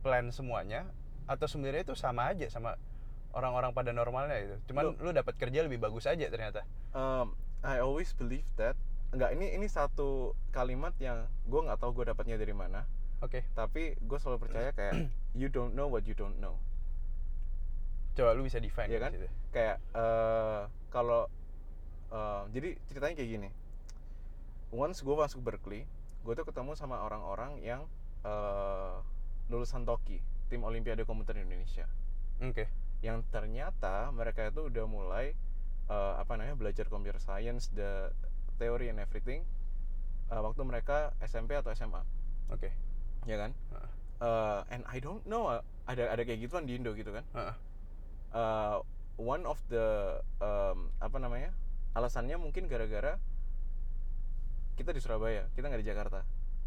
plan 0.00 0.32
semuanya 0.32 0.88
atau 1.28 1.44
sebenarnya 1.44 1.92
itu 1.92 1.94
sama 1.96 2.32
aja 2.32 2.48
sama 2.48 2.80
orang-orang 3.36 3.76
pada 3.76 3.92
normalnya 3.92 4.40
itu. 4.40 4.56
Cuman 4.72 4.96
lu 4.96 5.12
dapat 5.12 5.36
kerja 5.36 5.64
lebih 5.68 5.84
bagus 5.84 6.08
aja 6.08 6.24
ternyata. 6.32 6.64
um, 6.96 7.36
I 7.60 7.78
always 7.84 8.16
believe 8.16 8.48
that 8.56 8.74
nggak 9.12 9.36
ini 9.36 9.52
ini 9.52 9.68
satu 9.68 10.32
kalimat 10.48 10.96
yang 10.96 11.28
gue 11.44 11.60
nggak 11.60 11.76
tahu 11.76 11.92
gue 11.92 12.08
dapatnya 12.08 12.40
dari 12.40 12.56
mana 12.56 12.88
Oke. 13.22 13.46
tapi 13.54 13.94
gue 13.96 14.18
selalu 14.18 14.38
percaya 14.42 14.70
kayak 14.78 15.06
you 15.32 15.46
don't 15.46 15.72
know 15.72 15.86
what 15.86 16.02
you 16.04 16.14
don't 16.14 16.36
know 16.42 16.58
Coba 18.12 18.36
lu 18.36 18.44
bisa 18.44 18.60
define 18.60 18.92
di 18.92 19.00
kan? 19.00 19.08
situ. 19.08 19.24
kayak 19.56 19.80
eh, 19.96 20.62
kalau 20.92 21.30
eh, 22.12 22.42
jadi 22.52 22.76
ceritanya 22.84 23.14
kayak 23.16 23.30
gini 23.30 23.48
once 24.68 25.00
gue 25.00 25.14
masuk 25.16 25.40
Berkeley 25.40 25.88
gue 26.22 26.32
tuh 26.36 26.44
ketemu 26.44 26.76
sama 26.76 27.00
orang-orang 27.00 27.56
yang 27.64 27.88
eh, 28.20 28.94
lulusan 29.48 29.88
Toki 29.88 30.20
tim 30.52 30.60
Olimpiade 30.62 31.08
Komputer 31.08 31.40
Indonesia 31.40 31.88
Oke. 32.44 32.68
yang 33.00 33.24
ternyata 33.32 34.12
mereka 34.12 34.50
itu 34.50 34.68
udah 34.68 34.84
mulai 34.84 35.32
eh, 35.88 36.14
apa 36.20 36.36
namanya 36.36 36.58
belajar 36.58 36.90
computer 36.92 37.16
science 37.16 37.72
the 37.72 38.12
theory 38.60 38.92
and 38.92 39.00
everything 39.00 39.40
eh, 40.28 40.40
waktu 40.42 40.60
mereka 40.68 41.16
SMP 41.24 41.56
atau 41.56 41.72
SMA 41.72 42.04
Oke. 42.52 42.68
Ya 43.24 43.36
kan 43.38 43.50
Heeh. 43.70 43.88
Eh, 44.22 44.60
and 44.70 44.82
I 44.86 44.98
don't 44.98 45.22
know 45.26 45.50
ada 45.84 46.04
ada 46.08 46.22
kayak 46.22 46.40
gituan 46.40 46.64
di 46.64 46.78
Indo 46.78 46.94
gitu 46.94 47.10
kan 47.10 47.24
Heeh. 47.32 47.54
Eh, 48.32 48.76
one 49.18 49.44
of 49.44 49.60
the 49.68 50.18
em, 50.40 50.88
apa 50.98 51.16
namanya 51.16 51.50
alasannya 51.92 52.36
mungkin 52.36 52.66
gara-gara 52.66 53.20
kita 54.74 54.90
di 54.90 55.00
Surabaya 55.00 55.46
kita 55.52 55.68
nggak 55.68 55.82
di 55.82 55.88
Jakarta 55.88 56.20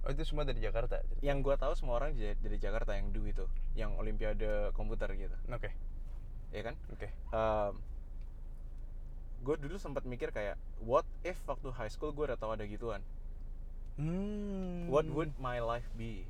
Oh 0.05 0.13
itu 0.13 0.21
semua 0.21 0.45
dari 0.45 0.62
Jakarta. 0.62 1.01
yang 1.25 1.41
gua 1.41 1.57
tahu 1.57 1.74
semua 1.74 1.97
orang 1.97 2.13
dari 2.13 2.62
Jakarta 2.62 2.93
yang 2.93 3.09
do 3.09 3.25
itu 3.25 3.41
yang 3.74 3.97
Olimpiade 3.97 4.69
komputer 4.71 5.09
gitu 5.17 5.33
Oke. 5.50 5.74
ya 6.53 6.62
kan 6.62 6.77
Oke. 6.93 7.09
um, 7.33 7.74
gue 9.41 9.55
dulu 9.57 9.77
sempat 9.77 10.05
mikir 10.05 10.29
kayak 10.29 10.57
what 10.81 11.05
if 11.21 11.38
waktu 11.45 11.74
high 11.74 11.89
school 11.89 12.13
gue 12.13 12.21
udah 12.21 12.38
tahu 12.38 12.53
ada 12.53 12.65
gituan 12.65 13.01
Hmm. 13.97 14.85
what 14.91 15.07
would 15.07 15.31
my 15.39 15.57
life 15.57 15.88
be 15.95 16.27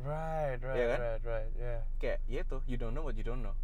Right, 0.00 0.58
right, 0.58 0.76
Iya 0.76 0.86
kan? 0.88 0.98
right, 1.00 1.22
right. 1.24 1.50
Yeah. 1.54 1.80
kayak 2.02 2.18
ya 2.26 2.42
itu 2.42 2.58
you 2.66 2.76
don't 2.80 2.96
know 2.96 3.04
what 3.04 3.14
you 3.14 3.22
don't 3.22 3.44
know 3.44 3.54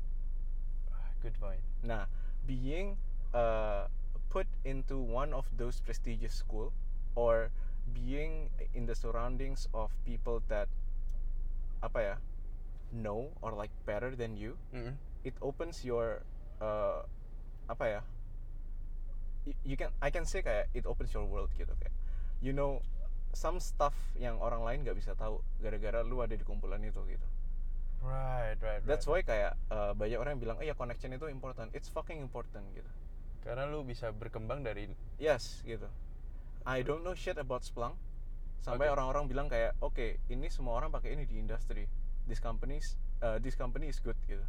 Good 1.18 1.34
point. 1.42 1.62
nah 1.82 2.06
being 2.46 2.94
uh, 3.34 3.90
put 4.30 4.46
into 4.62 5.02
one 5.02 5.34
of 5.34 5.50
those 5.58 5.82
prestigious 5.82 6.30
school 6.30 6.70
or 7.18 7.50
being 7.90 8.54
in 8.70 8.86
the 8.86 8.94
surroundings 8.94 9.66
of 9.74 9.90
people 10.06 10.38
that 10.46 10.70
apa 11.82 11.98
ya 11.98 12.14
know 12.94 13.34
or 13.42 13.50
like 13.54 13.74
better 13.82 14.14
than 14.14 14.38
you 14.38 14.54
Mm-mm. 14.70 14.94
it 15.26 15.34
opens 15.42 15.82
your 15.82 16.22
uh, 16.62 17.02
apa 17.66 17.84
ya 17.98 18.00
y- 19.42 19.58
you 19.66 19.74
can 19.74 19.90
I 19.98 20.14
can 20.14 20.22
say 20.22 20.42
kayak 20.46 20.70
it 20.70 20.86
opens 20.86 21.10
your 21.10 21.26
world 21.26 21.50
gitu 21.58 21.74
kayak 21.82 21.94
you 22.38 22.54
know 22.54 22.78
some 23.32 23.60
stuff 23.60 23.94
yang 24.16 24.40
orang 24.40 24.64
lain 24.64 24.78
nggak 24.84 24.96
bisa 24.96 25.12
tahu 25.14 25.40
gara-gara 25.60 26.00
lu 26.04 26.20
ada 26.24 26.34
di 26.34 26.44
kumpulan 26.44 26.80
itu 26.84 27.00
gitu. 27.08 27.26
Right, 27.98 28.54
right, 28.62 28.82
that's 28.86 29.10
right. 29.10 29.26
why 29.26 29.26
kayak 29.26 29.52
uh, 29.74 29.90
banyak 29.90 30.18
orang 30.22 30.38
yang 30.38 30.42
bilang 30.42 30.56
oh 30.62 30.64
ya 30.64 30.74
connection 30.74 31.10
itu 31.10 31.26
important. 31.26 31.74
It's 31.74 31.90
fucking 31.90 32.22
important 32.22 32.62
gitu. 32.74 32.90
Karena 33.42 33.66
lu 33.66 33.82
bisa 33.82 34.14
berkembang 34.14 34.62
dari 34.62 34.90
yes 35.18 35.62
gitu. 35.66 35.86
I 36.68 36.84
don't 36.84 37.02
know 37.02 37.16
shit 37.16 37.40
about 37.40 37.66
Splunk. 37.66 37.98
Sampai 38.62 38.90
Oke. 38.90 38.98
orang-orang 38.98 39.24
bilang 39.30 39.46
kayak 39.46 39.78
oke 39.78 40.18
ini 40.28 40.50
semua 40.50 40.76
orang 40.76 40.90
pakai 40.90 41.14
ini 41.14 41.24
di 41.24 41.38
industri 41.38 41.86
this 42.26 42.42
companies 42.42 42.98
uh, 43.22 43.38
this 43.38 43.54
company 43.54 43.88
is 43.88 43.98
good 44.02 44.18
gitu. 44.26 44.42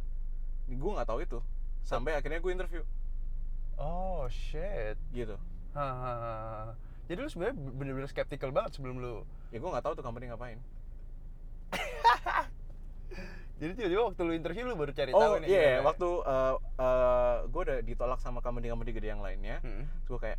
Gue 0.70 0.90
nggak 0.94 1.08
tahu 1.08 1.22
itu. 1.24 1.38
Sampai 1.82 2.14
akhirnya 2.14 2.38
gue 2.38 2.52
interview. 2.52 2.82
Oh 3.80 4.28
shit. 4.30 4.98
gitu. 5.10 5.38
Hahaha. 5.74 6.89
Jadi 7.10 7.18
lu 7.18 7.26
sebenarnya 7.26 7.56
bener-bener 7.58 8.06
skeptical 8.06 8.54
banget 8.54 8.78
sebelum 8.78 9.02
lu. 9.02 9.26
ya 9.50 9.58
gue 9.58 9.66
nggak 9.66 9.82
tahu 9.82 9.98
tuh 9.98 10.04
company 10.06 10.30
ngapain 10.30 10.62
Jadi 13.60 13.76
tiba-tiba 13.76 14.02
waktu 14.08 14.20
lu 14.24 14.32
interview 14.32 14.64
lu 14.64 14.72
baru 14.72 14.92
cari 14.94 15.12
oh 15.12 15.20
tahu 15.20 15.34
nih. 15.44 15.48
iya 15.50 15.60
gimana. 15.76 15.84
waktu 15.84 16.08
uh, 16.24 16.54
uh, 16.80 17.36
gue 17.44 17.60
udah 17.60 17.78
ditolak 17.82 18.16
sama 18.16 18.40
company-company 18.40 18.90
gede 18.90 19.08
yang 19.10 19.20
lainnya 19.20 19.60
terus 19.60 20.08
gue 20.08 20.20
kayak 20.22 20.38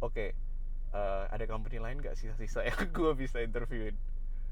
oke 0.00 0.26
uh, 0.90 1.28
ada 1.28 1.44
company 1.44 1.76
lain 1.76 2.00
gak 2.00 2.16
sisa-sisa 2.16 2.64
yang 2.64 2.78
gue 2.96 3.12
bisa 3.12 3.42
interviewin 3.42 3.92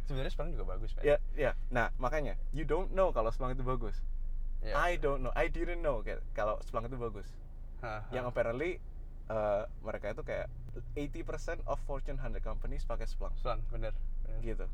Sebenarnya 0.04 0.32
Splunk 0.34 0.50
juga 0.52 0.74
bagus, 0.74 0.90
man. 0.92 1.06
ya 1.06 1.16
ya 1.32 1.54
nah 1.70 1.94
makanya 1.96 2.34
you 2.50 2.66
don't 2.66 2.90
know 2.90 3.08
kalau 3.08 3.30
Splunk 3.30 3.54
itu 3.54 3.62
bagus 3.62 3.96
Iya. 4.60 4.76
I 4.76 5.00
don't 5.00 5.24
know 5.24 5.32
I 5.32 5.48
didn't 5.48 5.80
know 5.80 6.04
kayak 6.04 6.20
kalau 6.36 6.60
Splunk 6.60 6.92
itu 6.92 7.00
bagus 7.00 7.24
Haha. 7.80 8.04
yang 8.12 8.28
apparently 8.28 8.76
uh, 9.30 9.62
mereka 9.86 10.12
itu 10.12 10.22
kayak 10.26 10.50
80% 10.98 11.62
of 11.70 11.78
Fortune 11.86 12.18
100 12.18 12.42
companies 12.42 12.82
pakai 12.82 13.06
Splunk 13.06 13.38
Splunk, 13.38 13.62
bener. 13.70 13.94
bener. 14.26 14.42
gitu 14.42 14.66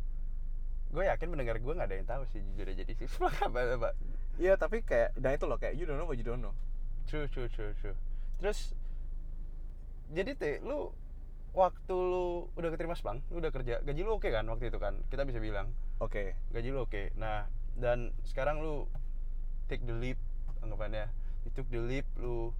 Gue 0.91 1.05
yakin 1.11 1.29
pendengar 1.29 1.61
gue 1.61 1.73
nggak 1.77 1.89
ada 1.93 1.97
yang 1.99 2.09
tahu 2.09 2.23
sih 2.33 2.41
jujur 2.41 2.73
aja 2.73 2.83
di 2.83 2.95
sini 2.97 3.09
Splunk 3.11 3.37
apa 3.47 3.59
apa. 3.77 3.91
Iya 4.41 4.57
tapi 4.57 4.81
kayak 4.81 5.17
nah 5.21 5.33
itu 5.37 5.45
loh 5.45 5.61
kayak 5.61 5.77
you 5.77 5.85
don't 5.85 6.01
know 6.01 6.09
what 6.09 6.17
you 6.17 6.25
don't 6.25 6.41
know 6.41 6.57
True, 7.07 7.31
true, 7.31 7.47
true, 7.47 7.71
true. 7.79 7.95
Terus 8.43 8.75
jadi 10.11 10.35
teh 10.35 10.59
lu 10.63 10.91
waktu 11.55 11.95
lu 11.95 12.51
udah 12.59 12.69
keterima 12.75 12.99
Splunk, 12.99 13.23
lu 13.31 13.39
udah 13.39 13.55
kerja, 13.55 13.79
gaji 13.81 14.03
lu 14.03 14.19
oke 14.19 14.27
kan 14.27 14.43
waktu 14.51 14.75
itu 14.75 14.79
kan? 14.83 14.99
Kita 15.07 15.23
bisa 15.23 15.39
bilang 15.39 15.71
oke 16.03 16.35
gaji 16.51 16.69
lu 16.75 16.83
oke. 16.83 17.15
Nah, 17.15 17.47
dan 17.79 18.11
sekarang 18.27 18.59
lu 18.59 18.91
take 19.71 19.87
the 19.87 19.95
leap 19.95 20.19
anggapannya. 20.67 21.07
You 21.47 21.55
took 21.55 21.71
the 21.71 21.79
leap, 21.79 22.07
lu 22.19 22.51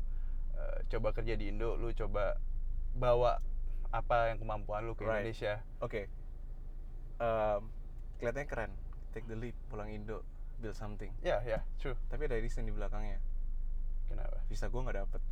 coba 0.87 1.11
kerja 1.13 1.35
di 1.35 1.51
Indo, 1.51 1.75
lu 1.75 1.91
coba 1.93 2.39
bawa 2.95 3.39
apa 3.91 4.31
yang 4.35 4.39
kemampuan 4.39 4.87
lu 4.87 4.95
ke 4.95 5.05
Right. 5.05 5.23
Indonesia. 5.27 5.63
Oke. 5.81 6.07
Em, 7.19 7.63
kelihatannya 8.19 8.49
keren. 8.49 8.73
Take 9.11 9.27
the 9.27 9.37
leap, 9.37 9.57
pulang 9.69 9.89
Indo, 9.89 10.21
build 10.61 10.77
something. 10.77 11.09
Ya, 11.25 11.41
ya, 11.43 11.65
true. 11.81 11.97
Tapi 12.09 12.29
ada 12.29 12.37
reason 12.37 12.69
di 12.69 12.73
belakangnya. 12.75 13.19
Kenapa? 14.07 14.39
Visa 14.47 14.69
gue 14.69 14.81
nggak 14.81 14.99
dapet. 15.03 15.23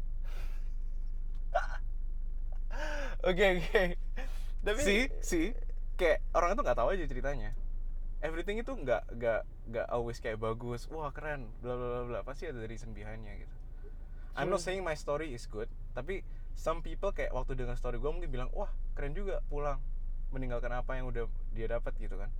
Oke, 3.25 3.46
oke. 3.62 3.82
Tapi 4.66 4.80
Si, 4.82 4.96
si, 5.23 5.40
kayak 5.94 6.20
orang 6.34 6.58
itu 6.58 6.61
nggak 6.66 6.76
tahu 6.76 6.88
aja 6.92 7.04
ceritanya. 7.06 7.54
Everything 8.20 8.58
itu 8.58 8.73
nggak 8.75 9.04
nggak 9.14 9.40
nggak 9.70 9.87
always 9.88 10.18
kayak 10.18 10.40
bagus. 10.42 10.90
Wah 10.90 11.12
keren, 11.14 11.49
bla 11.62 11.76
bla 11.76 11.88
bla 11.88 12.02
bla. 12.04 12.20
Pasti 12.26 12.49
ada 12.50 12.61
reason 12.66 12.90
behindnya 12.90 13.37
gitu. 13.38 13.54
I'm 14.35 14.50
not 14.50 14.61
So- 14.61 14.71
saying 14.71 14.83
my 14.83 14.95
story 14.95 15.31
is 15.31 15.47
good, 15.47 15.67
tapi 15.95 16.23
some 16.55 16.81
people 16.81 17.11
kayak 17.11 17.31
waktu 17.31 17.55
dengar 17.55 17.75
story 17.75 17.99
gue 17.99 18.11
mungkin 18.11 18.31
bilang, 18.31 18.50
wah 18.50 18.71
keren 18.95 19.14
juga 19.14 19.43
pulang 19.47 19.79
meninggalkan 20.31 20.71
apa 20.71 20.99
yang 20.99 21.07
udah 21.07 21.26
dia 21.55 21.71
dapat 21.71 21.95
gitu 21.97 22.19
kan. 22.19 22.31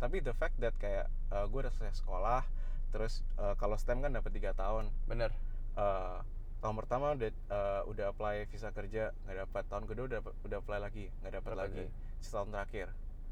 Tapi 0.00 0.20
the 0.20 0.32
fact 0.32 0.56
that 0.58 0.72
kayak 0.76 1.08
gue 1.28 1.58
udah 1.60 1.72
selesai 1.72 2.00
sekolah 2.00 2.44
terus 2.88 3.20
uh, 3.36 3.58
kalau 3.58 3.74
STEM 3.74 4.00
kan 4.00 4.14
dapat 4.14 4.30
tiga 4.32 4.54
tahun 4.54 4.86
Bener. 5.04 5.34
Uh, 5.74 6.22
tahun 6.62 6.78
pertama 6.78 7.12
udah 7.12 7.28
uh, 7.50 7.82
udah 7.84 8.14
apply 8.14 8.46
visa 8.48 8.70
kerja 8.70 9.12
nggak 9.26 9.36
dapat 9.44 9.62
tahun 9.68 9.84
kedua 9.84 10.04
udah 10.08 10.20
udah 10.46 10.58
apply 10.62 10.78
lagi 10.80 11.10
nggak 11.20 11.34
dapat 11.36 11.52
lagi 11.58 11.84
lagi. 11.84 11.92
setahun 12.22 12.48
terakhir 12.48 12.86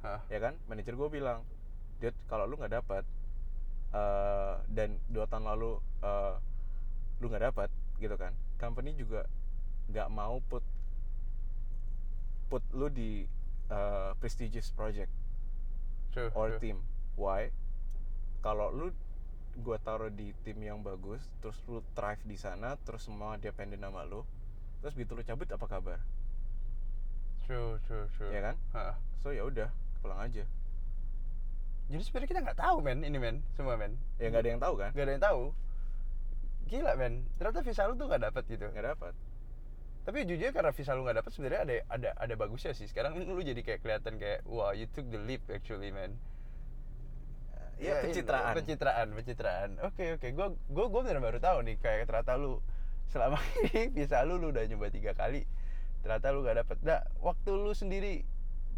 Hah. 0.05 0.21
ya 0.29 0.37
kan 0.37 0.53
manajer 0.69 0.93
gue 0.93 1.09
bilang 1.09 1.41
Dude, 1.97 2.19
kalau 2.27 2.45
lu 2.45 2.59
nggak 2.59 2.75
dapat 2.77 3.07
uh, 3.95 4.61
dan 4.69 4.99
dua 5.09 5.25
tahun 5.31 5.47
lalu 5.47 5.79
uh, 6.03 6.37
lu 7.23 7.31
nggak 7.31 7.55
dapat 7.55 7.71
gitu 8.03 8.19
kan 8.19 8.35
company 8.59 8.99
juga 8.99 9.31
nggak 9.91 10.09
mau 10.11 10.43
put 10.51 10.67
put 12.51 12.63
lu 12.77 12.93
di 12.93 13.25
uh, 13.73 14.13
prestigious 14.21 14.69
project 14.77 15.09
True. 16.13 16.29
or 16.37 16.57
true. 16.57 16.61
team. 16.61 16.79
Why? 17.17 17.49
Kalau 18.45 18.69
lu 18.69 18.93
gua 19.65 19.81
taruh 19.81 20.13
di 20.13 20.37
tim 20.45 20.61
yang 20.61 20.85
bagus, 20.85 21.25
terus 21.41 21.57
lu 21.65 21.81
thrive 21.97 22.21
di 22.29 22.37
sana, 22.37 22.77
terus 22.85 23.09
semua 23.09 23.41
dependen 23.41 23.81
sama 23.81 24.05
lu, 24.05 24.21
terus 24.85 24.93
begitu 24.93 25.17
lu 25.17 25.25
cabut 25.25 25.49
apa 25.49 25.65
kabar? 25.65 25.99
True, 27.49 27.81
true, 27.89 28.07
true. 28.17 28.29
Ya 28.29 28.53
kan? 28.53 28.57
Hah. 28.77 28.95
So 29.25 29.33
ya 29.33 29.49
udah, 29.49 29.73
pulang 30.05 30.21
aja. 30.21 30.45
Jadi 31.89 32.03
sebenarnya 32.05 32.29
kita 32.29 32.41
nggak 32.45 32.61
tahu 32.61 32.77
men, 32.85 33.01
ini 33.05 33.17
men, 33.17 33.41
semua 33.57 33.81
men. 33.81 33.97
Ya 34.21 34.29
nggak 34.29 34.45
ada 34.45 34.51
yang 34.53 34.63
tahu 34.63 34.75
kan? 34.77 34.91
Gak 34.93 35.05
ada 35.09 35.13
yang 35.17 35.25
tahu. 35.25 35.43
Gila 36.73 36.97
men, 36.97 37.29
ternyata 37.37 37.61
visa 37.61 37.85
lu 37.85 38.01
tuh 38.01 38.09
nggak 38.09 38.33
dapet 38.33 38.49
gitu. 38.49 38.65
Nggak 38.73 38.97
dapat. 38.97 39.13
Tapi 40.09 40.25
jujur 40.25 40.51
karena 40.57 40.73
visa 40.73 40.97
lu 40.97 41.05
nggak 41.05 41.21
dapet 41.21 41.31
sebenarnya 41.37 41.61
ada 41.69 41.75
ada 41.93 42.09
ada 42.17 42.35
bagusnya 42.41 42.73
sih. 42.73 42.89
Sekarang 42.89 43.13
lu 43.13 43.45
jadi 43.45 43.61
kayak 43.61 43.85
kelihatan 43.85 44.17
kayak 44.17 44.41
wah 44.49 44.73
you 44.73 44.89
took 44.89 45.05
the 45.13 45.21
leap 45.21 45.45
actually 45.53 45.93
man. 45.93 46.17
Ya, 47.83 47.99
ini, 47.99 48.15
pencitraan. 48.15 48.55
pencitraan, 48.55 49.07
pencitraan. 49.13 49.71
Oke 49.83 50.17
oke, 50.17 50.29
gue 50.33 50.47
gue 50.55 50.87
gue 50.87 51.01
bener 51.03 51.19
baru 51.19 51.39
tahu 51.43 51.67
nih 51.67 51.77
kayak 51.83 52.07
ternyata 52.07 52.39
lu 52.39 52.63
selama 53.11 53.37
ini 53.69 53.93
visa 53.93 54.25
lu 54.25 54.39
lu 54.39 54.55
udah 54.55 54.65
nyoba 54.65 54.89
tiga 54.89 55.13
kali, 55.13 55.45
ternyata 56.01 56.31
lu 56.31 56.41
gak 56.47 56.63
dapet. 56.63 56.79
Nah 56.87 57.05
waktu 57.21 57.51
lu 57.53 57.75
sendiri 57.77 58.25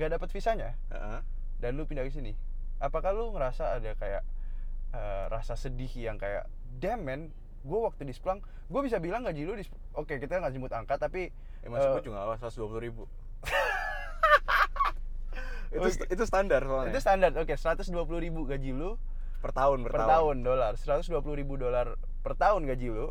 gak 0.00 0.10
dapet 0.18 0.32
visanya 0.34 0.74
Heeh. 0.90 1.20
dan 1.62 1.70
lu 1.78 1.86
pindah 1.86 2.02
ke 2.02 2.10
sini, 2.10 2.34
apakah 2.82 3.14
lu 3.14 3.30
ngerasa 3.36 3.78
ada 3.78 3.92
kayak 3.94 4.24
eh, 4.96 5.24
rasa 5.30 5.54
sedih 5.54 5.90
yang 5.94 6.16
kayak 6.16 6.48
damn 6.80 7.04
man, 7.04 7.30
gue 7.64 7.80
waktu 7.80 8.04
di 8.04 8.12
Splunk, 8.12 8.44
gue 8.44 8.80
bisa 8.84 9.00
bilang 9.00 9.24
gaji 9.24 9.42
lu 9.42 9.56
di 9.56 9.64
oke 9.96 10.20
kita 10.20 10.36
nggak 10.36 10.52
jemput 10.52 10.72
angka 10.72 11.00
tapi 11.00 11.32
Eh, 11.64 11.72
masuk 11.72 11.88
eh, 11.88 11.92
gua 11.96 12.02
juga 12.04 12.16
nggak 12.20 12.44
120 12.44 12.84
ribu. 12.84 13.02
itu 15.74 15.88
st- 15.90 16.06
itu 16.06 16.22
standar 16.28 16.62
soalnya. 16.62 16.92
itu 16.92 17.00
standar 17.00 17.30
oke 17.34 17.50
120 17.50 17.88
ribu 18.20 18.40
gaji 18.46 18.70
lu 18.70 18.94
per 19.42 19.50
tahun 19.50 19.82
per, 19.82 19.96
per, 19.96 20.06
tahun. 20.06 20.36
dolar. 20.44 20.72
120 20.78 21.40
ribu 21.40 21.56
dolar 21.58 21.98
per 22.22 22.36
tahun 22.38 22.68
gaji 22.68 22.88
lu 22.92 23.10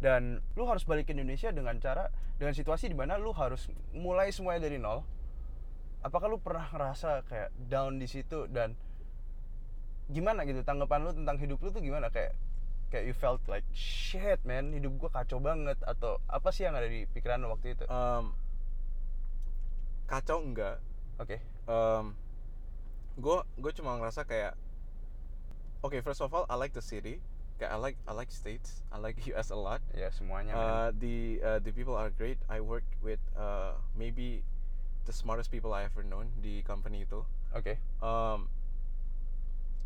dan 0.00 0.40
lu 0.56 0.64
harus 0.64 0.82
balik 0.88 1.06
ke 1.06 1.12
Indonesia 1.12 1.52
dengan 1.52 1.76
cara 1.76 2.08
dengan 2.40 2.56
situasi 2.56 2.88
di 2.88 2.96
mana 2.96 3.20
lu 3.20 3.36
harus 3.36 3.68
mulai 3.92 4.32
semuanya 4.32 4.64
dari 4.64 4.80
nol. 4.80 5.04
Apakah 6.00 6.32
lu 6.32 6.40
pernah 6.40 6.64
ngerasa 6.72 7.28
kayak 7.28 7.52
down 7.68 8.00
di 8.00 8.08
situ 8.08 8.48
dan 8.48 8.72
gimana 10.08 10.48
gitu? 10.48 10.64
Tanggapan 10.64 11.04
lu 11.04 11.12
tentang 11.12 11.36
hidup 11.36 11.60
lu 11.60 11.68
tuh 11.68 11.84
gimana? 11.84 12.08
Kayak 12.08 12.32
kayak 12.90 13.06
you 13.06 13.14
felt 13.14 13.40
like 13.46 13.64
shit 13.72 14.42
man 14.42 14.74
hidup 14.74 14.92
gua 14.98 15.10
kacau 15.14 15.38
banget 15.38 15.78
atau 15.86 16.18
apa 16.26 16.50
sih 16.50 16.66
yang 16.66 16.74
ada 16.74 16.90
di 16.90 17.06
pikiran 17.10 17.40
waktu 17.46 17.78
itu? 17.78 17.86
Em, 17.86 18.34
kacau 20.10 20.42
enggak? 20.42 20.82
oke. 21.22 21.36
Gue 23.20 23.36
gue 23.60 23.72
cuma 23.76 24.00
ngerasa 24.00 24.24
kayak 24.24 24.56
oke 25.84 25.96
first 26.00 26.24
of 26.24 26.32
all 26.32 26.48
I 26.48 26.56
like 26.56 26.72
the 26.72 26.84
city. 26.84 27.20
Kayak 27.60 27.76
I 27.76 27.78
like 27.78 27.96
I 28.08 28.12
like 28.16 28.32
states. 28.32 28.80
I 28.88 28.96
like 28.96 29.20
US 29.36 29.52
a 29.52 29.58
lot. 29.58 29.84
Ya 29.92 30.08
semuanya 30.08 30.56
man. 30.56 30.64
uh, 30.64 30.88
the 30.96 31.16
uh, 31.44 31.58
the 31.60 31.72
people 31.74 31.92
are 31.92 32.08
great. 32.08 32.40
I 32.48 32.64
work 32.64 32.86
with 33.04 33.20
uh, 33.36 33.76
maybe 33.92 34.40
the 35.04 35.12
smartest 35.12 35.52
people 35.52 35.76
I 35.76 35.84
ever 35.84 36.00
known 36.00 36.32
di 36.40 36.64
company 36.64 37.04
itu. 37.04 37.20
Oke. 37.52 37.76
Um, 38.00 38.48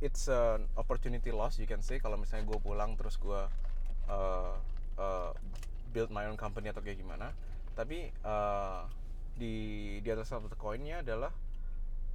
it's 0.04 0.28
an 0.28 0.68
opportunity 0.76 1.32
loss 1.32 1.56
you 1.56 1.64
can 1.64 1.80
say. 1.80 1.96
Kalau 1.96 2.20
misalnya 2.20 2.44
gue 2.44 2.60
pulang 2.60 2.92
terus 3.00 3.16
gue 3.16 3.42
uh, 4.12 4.54
uh, 5.00 5.30
build 5.96 6.12
my 6.12 6.28
own 6.28 6.36
company 6.36 6.68
atau 6.68 6.84
kayak 6.84 7.00
gimana. 7.00 7.32
Tapi 7.72 8.12
uh, 8.20 8.84
di 9.34 9.98
di 10.04 10.08
atas 10.12 10.28
the 10.30 10.58
coinnya 10.60 11.00
adalah 11.00 11.32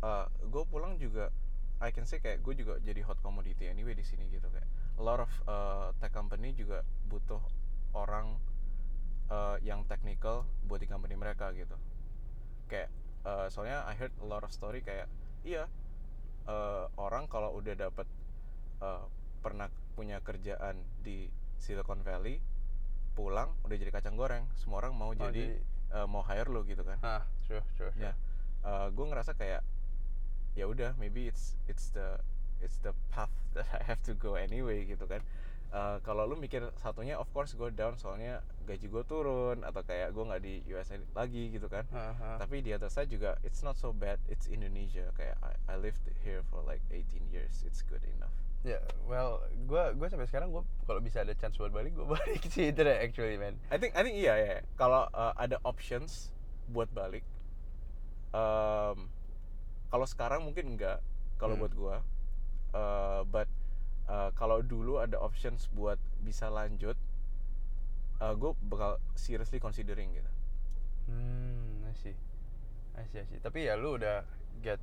uh, 0.06 0.30
gue 0.46 0.64
pulang 0.70 1.02
juga 1.02 1.34
I 1.82 1.90
can 1.90 2.06
say 2.06 2.22
kayak 2.22 2.46
gue 2.46 2.54
juga 2.54 2.78
jadi 2.86 3.02
hot 3.02 3.18
commodity 3.26 3.66
anyway 3.66 3.98
di 3.98 4.06
sini 4.06 4.28
gitu 4.30 4.46
kayak 4.52 4.68
a 5.00 5.04
lot 5.04 5.24
of 5.24 5.32
uh, 5.50 5.90
tech 5.98 6.12
company 6.12 6.52
juga 6.54 6.84
butuh 7.08 7.42
orang 7.96 8.38
uh, 9.34 9.58
yang 9.66 9.88
technical 9.90 10.46
buat 10.70 10.78
di 10.84 10.88
company 10.88 11.18
mereka 11.18 11.50
gitu. 11.58 11.74
Kayak 12.70 12.94
uh, 13.26 13.50
soalnya 13.50 13.82
I 13.90 13.98
heard 13.98 14.14
a 14.22 14.28
lot 14.28 14.46
of 14.46 14.52
story 14.54 14.86
kayak 14.86 15.10
iya 15.42 15.66
uh, 16.50 16.90
orang 16.98 17.30
kalau 17.30 17.54
udah 17.54 17.78
dapet 17.78 18.10
uh, 18.82 19.06
pernah 19.40 19.70
punya 19.94 20.18
kerjaan 20.20 20.74
di 21.00 21.30
Silicon 21.56 22.02
Valley 22.02 22.42
pulang 23.14 23.52
udah 23.62 23.76
jadi 23.76 23.92
kacang 23.92 24.16
goreng. 24.16 24.48
Semua 24.56 24.82
orang 24.82 24.96
mau 24.96 25.12
Oh, 25.12 25.16
jadi 25.16 25.60
jadi- 25.60 25.62
uh, 25.94 26.08
mau 26.08 26.24
hire 26.24 26.50
lo 26.50 26.64
gitu 26.64 26.82
kan. 26.82 26.98
Ah 27.00 27.22
true 27.46 27.62
true, 27.76 27.94
true. 27.94 28.02
ya 28.02 28.14
gue 28.92 29.06
ngerasa 29.08 29.34
kayak 29.34 29.64
ya 30.52 30.68
udah 30.68 30.92
maybe 31.00 31.26
it's 31.26 31.56
it's 31.66 31.96
the 31.96 32.20
it's 32.60 32.76
the 32.84 32.92
path 33.08 33.32
that 33.56 33.64
I 33.72 33.82
have 33.88 34.04
to 34.04 34.14
go 34.14 34.36
anyway 34.36 34.84
gitu 34.84 35.08
kan 35.08 35.24
Uh, 35.70 36.02
kalau 36.02 36.26
lu 36.26 36.34
mikir 36.34 36.66
satunya 36.82 37.14
of 37.14 37.30
course 37.30 37.54
go 37.54 37.70
down 37.70 37.94
soalnya 37.94 38.42
gaji 38.66 38.90
gue 38.90 39.06
turun 39.06 39.62
atau 39.62 39.86
kayak 39.86 40.18
gue 40.18 40.24
nggak 40.26 40.42
di 40.42 40.66
USA 40.66 40.98
lagi 41.14 41.54
gitu 41.54 41.70
kan 41.70 41.86
ah. 41.94 42.42
tapi 42.42 42.66
di 42.66 42.74
other 42.74 42.90
side 42.90 43.06
juga 43.06 43.38
it's 43.46 43.62
not 43.62 43.78
so 43.78 43.94
bad 43.94 44.18
it's 44.26 44.50
Indonesia 44.50 45.14
kayak 45.14 45.38
I, 45.46 45.54
I 45.70 45.76
lived 45.78 46.02
here 46.26 46.42
for 46.50 46.66
like 46.66 46.82
18 46.90 47.30
years 47.30 47.62
it's 47.70 47.86
good 47.86 48.02
enough 48.02 48.34
Ya, 48.60 48.82
well, 49.08 49.40
gua 49.72 49.96
gua 49.96 50.12
sampai 50.12 50.28
sekarang 50.28 50.52
gua 50.52 50.68
kalau 50.84 51.00
bisa 51.00 51.24
ada 51.24 51.32
chance 51.32 51.56
buat 51.56 51.72
balik, 51.72 51.96
gua 51.96 52.12
balik 52.20 52.44
sih 52.52 52.76
itu 52.76 52.84
deh 52.84 52.98
actually 53.00 53.40
man. 53.40 53.56
I 53.72 53.80
think 53.80 53.96
I 53.96 54.04
think 54.04 54.20
iya 54.20 54.36
ya 54.36 54.56
kalau 54.76 55.08
uh, 55.16 55.32
ada 55.40 55.64
options 55.64 56.28
buat 56.68 56.92
balik 56.92 57.24
um, 58.36 59.08
kalau 59.88 60.04
sekarang 60.04 60.44
mungkin 60.44 60.76
enggak 60.76 61.00
kalau 61.38 61.56
Hmm. 61.56 61.64
buat 61.64 61.76
gua 61.78 61.98
Uh, 62.70 63.26
but 63.34 63.50
uh, 64.10 64.34
kalau 64.34 64.60
dulu 64.60 64.98
ada 64.98 65.16
options 65.16 65.70
buat 65.72 66.02
bisa 66.20 66.50
lanjut 66.50 66.98
uh, 68.20 68.34
gue 68.34 68.52
bakal 68.68 68.98
seriously 69.16 69.62
considering 69.62 70.10
gitu 70.12 70.28
Hmm, 71.10 71.90
I 71.90 71.94
see. 71.98 72.14
I 72.94 73.02
see, 73.10 73.18
I 73.18 73.26
see. 73.26 73.42
Tapi 73.42 73.66
ya 73.66 73.74
lu 73.74 73.98
udah 73.98 74.22
get 74.62 74.78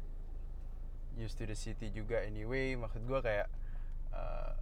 used 1.14 1.38
to 1.38 1.46
the 1.46 1.54
city 1.54 1.94
juga 1.94 2.18
anyway. 2.18 2.74
Maksud 2.74 3.06
gua 3.06 3.22
kayak 3.22 3.46
uh, 4.10 4.58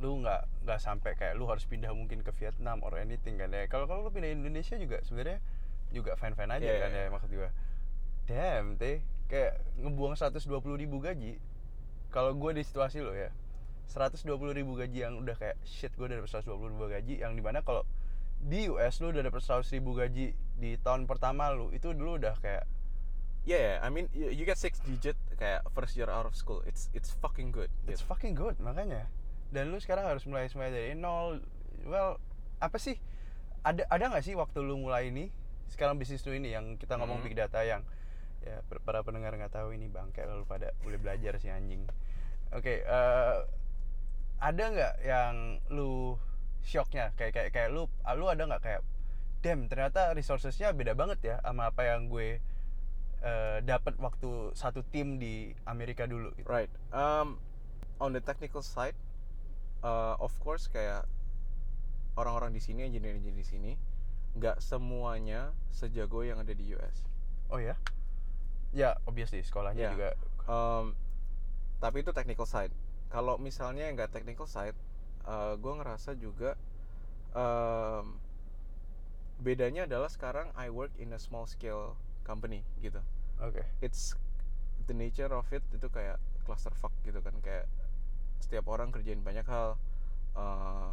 lu 0.00 0.24
nggak 0.24 0.64
nggak 0.64 0.80
sampai 0.80 1.12
kayak 1.12 1.36
lu 1.36 1.44
harus 1.44 1.68
pindah 1.68 1.92
mungkin 1.92 2.24
ke 2.24 2.32
Vietnam 2.40 2.80
or 2.80 2.96
anything 2.96 3.36
kan 3.36 3.52
ya. 3.52 3.68
Kalau 3.68 3.84
kalau 3.84 4.08
lu 4.08 4.10
pindah 4.16 4.32
Indonesia 4.32 4.80
juga 4.80 5.04
sebenarnya 5.04 5.44
juga 5.92 6.16
fine 6.16 6.32
fine 6.32 6.56
aja 6.56 6.64
Iya, 6.64 6.80
kan 6.80 6.90
ya 6.96 6.96
iya. 7.04 7.08
maksud 7.12 7.30
gua. 7.36 7.50
Damn, 8.24 8.80
teh 8.80 9.04
kayak 9.28 9.60
ngebuang 9.84 10.16
120 10.16 10.40
ribu 10.80 11.04
gaji. 11.04 11.36
Kalau 12.08 12.32
gue 12.32 12.50
di 12.56 12.64
situasi 12.64 13.04
lo 13.04 13.12
ya, 13.12 13.28
120 13.88 14.26
ribu 14.54 14.74
gaji 14.74 14.98
yang 15.04 15.20
udah 15.20 15.36
kayak 15.36 15.56
shit 15.62 15.92
gue 15.94 16.06
udah 16.06 16.18
dapet 16.18 16.30
120 16.30 16.72
ribu 16.74 16.86
gaji 16.88 17.14
yang 17.20 17.32
di 17.32 17.42
mana 17.42 17.60
kalau 17.60 17.84
di 18.40 18.68
US 18.68 19.00
lu 19.00 19.08
udah 19.08 19.22
dapet 19.22 19.40
100 19.40 19.64
ribu 19.72 19.94
gaji 19.94 20.26
di 20.56 20.70
tahun 20.80 21.08
pertama 21.08 21.48
lu 21.50 21.70
itu 21.70 21.92
dulu 21.92 22.18
udah 22.18 22.36
kayak 22.40 22.64
yeah, 23.44 23.60
yeah 23.60 23.76
I 23.80 23.88
mean 23.88 24.08
you, 24.12 24.28
you 24.28 24.44
get 24.44 24.56
six 24.56 24.80
digit 24.84 25.16
kayak 25.36 25.64
first 25.72 25.96
year 25.96 26.08
out 26.08 26.24
of 26.24 26.32
school. 26.34 26.60
It's 26.64 26.88
it's 26.96 27.12
fucking 27.12 27.52
good 27.52 27.68
it's 27.84 28.00
gitu. 28.00 28.08
fucking 28.08 28.34
good 28.34 28.56
makanya. 28.60 29.08
Dan 29.52 29.70
lu 29.70 29.78
sekarang 29.78 30.08
harus 30.08 30.24
mulai 30.24 30.48
mulai 30.52 30.70
dari 30.72 30.92
nol. 30.96 31.40
Well 31.84 32.16
apa 32.58 32.76
sih? 32.80 32.96
Ada 33.64 33.84
ada 33.88 34.04
nggak 34.12 34.24
sih 34.24 34.34
waktu 34.36 34.60
lu 34.60 34.80
mulai 34.80 35.08
ini? 35.12 35.28
Sekarang 35.68 35.96
bisnis 35.96 36.24
lu 36.24 36.36
ini 36.36 36.52
yang 36.52 36.76
kita 36.76 36.96
ngomong 36.96 37.20
Mhm. 37.20 37.24
big 37.24 37.36
data 37.36 37.60
yang 37.64 37.80
ya 38.44 38.60
para 38.84 39.00
pendengar 39.00 39.32
nggak 39.32 39.56
tahu 39.56 39.72
ini 39.72 39.88
bangke 39.88 40.20
lalu 40.20 40.44
pada 40.44 40.76
boleh 40.84 41.00
belajar 41.00 41.40
sih 41.40 41.48
anjing. 41.48 41.84
Oke 42.52 42.84
eh, 42.84 43.36
ada 44.44 44.64
nggak 44.68 44.94
yang 45.00 45.34
lu 45.72 46.20
shocknya 46.60 47.16
kayak 47.16 47.32
kayak 47.32 47.50
kayak 47.56 47.70
lu 47.72 47.88
ah, 48.04 48.12
lu 48.12 48.28
ada 48.28 48.44
nggak 48.44 48.60
kayak 48.60 48.80
damn 49.40 49.68
ternyata 49.68 50.12
resourcesnya 50.12 50.72
beda 50.76 50.92
banget 50.92 51.20
ya 51.24 51.36
sama 51.40 51.72
apa 51.72 51.84
yang 51.84 52.08
gue 52.12 52.40
eh, 53.24 53.58
dapat 53.64 53.96
waktu 53.96 54.52
satu 54.52 54.84
tim 54.92 55.16
di 55.16 55.52
Amerika 55.64 56.04
dulu 56.04 56.32
gitu. 56.36 56.44
Right. 56.44 56.68
Um, 56.92 57.40
on 57.96 58.12
the 58.12 58.20
technical 58.20 58.60
side, 58.60 58.96
uh, 59.80 60.16
of 60.20 60.32
course 60.44 60.68
kayak 60.68 61.08
orang-orang 62.20 62.52
di 62.52 62.60
sini, 62.60 62.84
engineer-engineer 62.84 63.40
di 63.40 63.46
sini, 63.48 63.72
nggak 64.36 64.60
semuanya 64.60 65.56
sejago 65.72 66.20
yang 66.20 66.36
ada 66.36 66.52
di 66.52 66.76
US. 66.76 67.08
Oh 67.48 67.56
ya? 67.56 67.80
Ya, 68.76 68.98
obviously 69.08 69.40
sekolahnya 69.40 69.88
Ya. 69.88 69.90
juga. 69.96 70.10
Um, 70.44 70.92
tapi 71.80 72.04
itu 72.04 72.12
technical 72.12 72.44
side. 72.44 72.72
Kalau 73.14 73.38
misalnya 73.38 73.86
nggak 73.94 74.10
technical 74.10 74.50
side, 74.50 74.74
uh, 75.22 75.54
gue 75.54 75.72
ngerasa 75.78 76.18
juga 76.18 76.58
um, 77.30 78.18
bedanya 79.38 79.86
adalah 79.86 80.10
sekarang 80.10 80.50
I 80.58 80.66
work 80.66 80.90
in 80.98 81.14
a 81.14 81.20
small 81.22 81.46
scale 81.46 81.94
company 82.26 82.66
gitu. 82.82 82.98
Oke. 83.42 83.66
it's 83.82 84.14
the 84.86 84.94
nature 84.94 85.30
of 85.34 85.46
it 85.50 85.62
itu 85.74 85.90
kayak 85.90 86.22
clusterfuck 86.46 86.94
gitu 87.02 87.18
kan 87.18 87.34
kayak 87.42 87.66
setiap 88.38 88.70
orang 88.70 88.94
kerjain 88.94 89.18
banyak 89.26 89.42
hal 89.48 89.74
eh, 90.38 90.90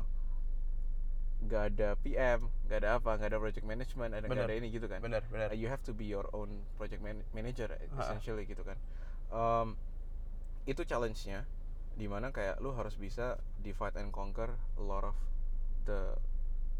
nggak 1.45 1.63
ada 1.73 1.89
PM 2.01 2.49
nggak 2.65 2.79
ada 2.81 2.89
apa 2.97 3.09
nggak 3.17 3.29
ada 3.29 3.39
project 3.41 3.65
management 3.65 4.11
ada 4.17 4.25
Bener. 4.25 4.49
ada 4.49 4.55
ini 4.57 4.73
gitu 4.73 4.89
kan 4.89 5.01
Benar, 5.05 5.21
benar. 5.29 5.53
Uh, 5.53 5.57
you 5.57 5.69
have 5.69 5.85
to 5.85 5.93
be 5.93 6.09
your 6.09 6.25
own 6.33 6.65
project 6.81 7.01
man- 7.05 7.25
manager 7.33 7.69
essentially 7.97 8.45
gitu 8.45 8.65
kan 8.65 8.77
Um, 9.31 9.79
itu 10.67 10.83
challenge-nya 10.83 11.47
di 12.01 12.09
mana 12.09 12.33
kayak 12.33 12.57
lu 12.57 12.73
harus 12.73 12.97
bisa 12.97 13.37
divide 13.61 13.93
and 13.95 14.09
conquer 14.09 14.49
a 14.49 14.81
lot 14.81 15.05
of 15.05 15.13
the 15.85 16.17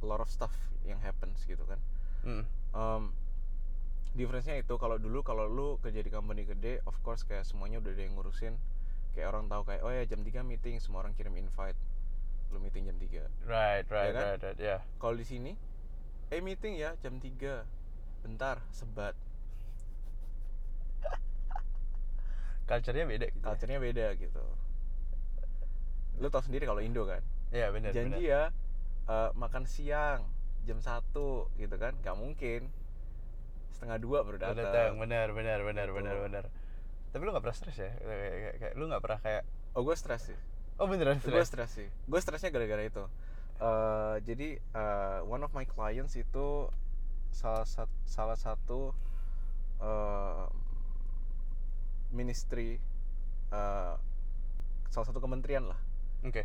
a 0.01 0.05
lot 0.05 0.17
of 0.17 0.25
stuff 0.25 0.49
yang 0.81 0.97
happens 0.97 1.45
gitu 1.45 1.61
kan 1.63 1.77
Mm. 2.21 2.45
um, 2.73 3.03
difference-nya 4.11 4.57
itu 4.57 4.73
kalau 4.75 4.97
dulu 4.97 5.21
kalau 5.21 5.45
lu 5.45 5.77
kerja 5.77 6.01
di 6.01 6.09
company 6.09 6.41
gede 6.43 6.81
of 6.83 6.97
course 7.01 7.21
kayak 7.21 7.41
semuanya 7.41 7.77
udah 7.77 7.89
ada 7.89 8.01
yang 8.01 8.13
ngurusin 8.13 8.53
kayak 9.13 9.29
orang 9.29 9.45
tahu 9.45 9.61
kayak 9.63 9.81
oh 9.81 9.89
ya 9.89 10.05
jam 10.05 10.21
3 10.21 10.41
meeting 10.41 10.77
semua 10.77 11.01
orang 11.01 11.13
kirim 11.13 11.33
invite 11.33 11.77
lu 12.49 12.57
meeting 12.57 12.85
jam 12.85 12.97
3 12.97 13.25
Right, 13.45 13.85
right, 13.87 14.11
kan? 14.11 14.21
right, 14.27 14.41
right. 14.43 14.57
Ya. 14.57 14.77
kalau 14.97 15.13
di 15.13 15.23
sini 15.23 15.53
eh 16.29 16.41
meeting 16.41 16.77
ya 16.77 16.93
jam 16.99 17.17
3 17.17 17.65
bentar 18.21 18.61
sebat 18.69 19.13
Culture-nya 22.67 23.05
beda 23.05 23.25
gitu. 23.27 23.37
ya? 23.37 23.45
culture-nya 23.45 23.79
beda 23.79 24.05
gitu 24.15 24.43
lu 26.19 26.27
tau 26.27 26.41
sendiri 26.41 26.65
kalau 26.65 26.81
Indo 26.81 27.05
kan 27.05 27.21
Iya, 27.51 27.67
benar, 27.69 27.91
janji 27.91 28.23
benar. 28.25 28.31
ya 28.31 28.43
eh, 29.07 29.29
makan 29.35 29.63
siang 29.65 30.27
jam 30.63 30.79
1 30.79 30.97
gitu 31.57 31.75
kan 31.75 31.93
nggak 31.99 32.15
mungkin 32.15 32.69
setengah 33.71 33.97
dua 33.97 34.21
baru 34.21 34.37
datang 34.37 34.61
datang, 34.61 34.91
benar, 34.95 35.27
benar, 35.31 35.59
benar, 35.61 35.87
Gitu. 35.89 35.97
benar, 35.97 36.15
benar. 36.21 36.43
Tapi 37.11 37.21
lu 37.25 37.33
gak 37.33 37.43
pernah 37.43 37.57
stres 37.57 37.75
ya? 37.75 37.91
Kayak, 37.91 38.29
kayak, 38.31 38.53
kayak- 38.55 38.75
lu 38.77 38.83
gak 38.87 39.01
pernah 39.01 39.19
kayak 39.19 39.43
oh 39.73 39.81
gue 39.81 39.95
stres 39.95 40.21
sih 40.23 40.37
Oh 40.77 40.85
beneran 40.85 41.17
gue 41.17 41.27
stres? 41.27 41.49
stres 41.49 41.71
sih 41.73 41.87
gue 41.89 42.19
stresnya 42.19 42.49
gara-gara 42.49 42.83
itu 42.83 43.03
Eh, 43.57 44.15
jadi 44.23 44.49
eh, 44.57 45.19
one 45.23 45.41
of 45.41 45.51
my 45.51 45.65
clients 45.65 46.13
itu 46.13 46.65
salah 47.29 47.61
satu 47.63 47.93
salah 48.03 48.33
satu 48.35 48.89
eh, 49.77 50.45
ministry 52.11 52.77
eh, 53.49 53.93
salah 54.87 55.05
satu 55.05 55.19
kementerian 55.19 55.63
lah 55.63 55.79
Oke. 56.21 56.43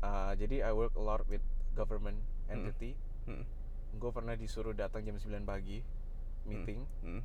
Eh, 0.00 0.32
jadi 0.36 0.64
I 0.64 0.72
work 0.72 0.94
a 0.94 1.02
lot 1.02 1.22
with 1.26 1.44
government 1.72 2.18
Mm. 2.44 2.52
entity 2.56 2.92
Mm. 3.24 3.44
gue 3.92 4.10
pernah 4.10 4.34
disuruh 4.34 4.72
datang 4.72 5.02
jam 5.02 5.14
9 5.14 5.44
pagi 5.44 5.78
meeting 6.42 6.82
Mm. 7.00 7.22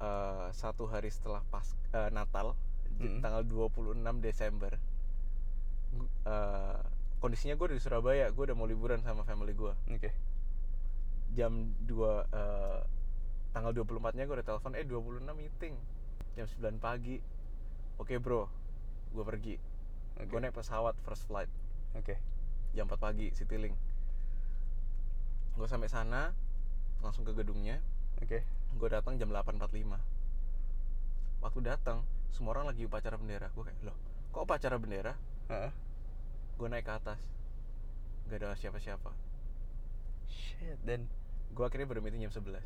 eh, 0.00 0.48
satu 0.52 0.86
hari 0.86 1.08
setelah 1.08 1.44
pas 1.46 1.62
eh, 1.92 2.10
Natal 2.10 2.58
j- 2.96 3.06
Mm. 3.08 3.20
tanggal 3.20 3.42
26 3.44 3.94
Desember 4.18 4.72
eh, 6.24 6.78
kondisinya 7.18 7.54
gue 7.54 7.68
di 7.68 7.78
Surabaya 7.78 8.26
gue 8.28 8.42
udah 8.42 8.56
mau 8.56 8.64
liburan 8.64 8.98
sama 9.00 9.22
family 9.22 9.52
gue 9.52 9.70
Oke. 9.88 10.10
jam 11.32 11.52
2 11.78 11.92
eh, 12.26 12.80
tanggal 13.52 13.70
24 13.70 14.16
nya 14.16 14.24
gue 14.24 14.34
udah 14.34 14.48
telepon 14.48 14.72
eh 14.72 14.82
26 14.82 14.98
meeting 15.34 15.74
jam 16.32 16.46
9 16.48 16.78
pagi 16.78 17.20
oke 17.96 18.14
bro 18.18 18.48
gue 19.12 19.24
pergi 19.24 19.54
Oke. 20.22 20.30
gue 20.30 20.38
naik 20.40 20.54
pesawat 20.54 20.94
first 21.02 21.26
flight 21.26 21.50
Oke. 21.92 22.16
jam 22.72 22.86
4 22.86 22.96
pagi 22.96 23.28
Citylink 23.30 23.74
gue 25.52 25.66
sampai 25.66 25.86
sana 25.86 26.32
langsung 27.02 27.22
ke 27.22 27.34
gedungnya 27.34 27.82
Oke. 28.18 28.46
gue 28.72 28.88
datang 28.88 29.18
jam 29.18 29.28
8.45 29.28 29.98
waktu 31.42 31.60
datang 31.60 32.06
semua 32.30 32.54
orang 32.54 32.70
lagi 32.70 32.86
upacara 32.86 33.18
bendera 33.18 33.50
gue 33.50 33.62
kayak 33.62 33.82
loh 33.82 33.96
kok 34.30 34.42
upacara 34.42 34.78
bendera 34.78 35.12
Heeh. 35.50 35.72
gue 36.56 36.68
naik 36.70 36.86
ke 36.86 36.94
atas 36.94 37.20
gak 38.30 38.38
ada 38.40 38.54
siapa-siapa 38.54 39.10
Shit, 40.30 40.78
dan 40.86 41.04
gue 41.52 41.64
akhirnya 41.66 42.00
meeting 42.00 42.24
jam 42.24 42.32
11 42.32 42.62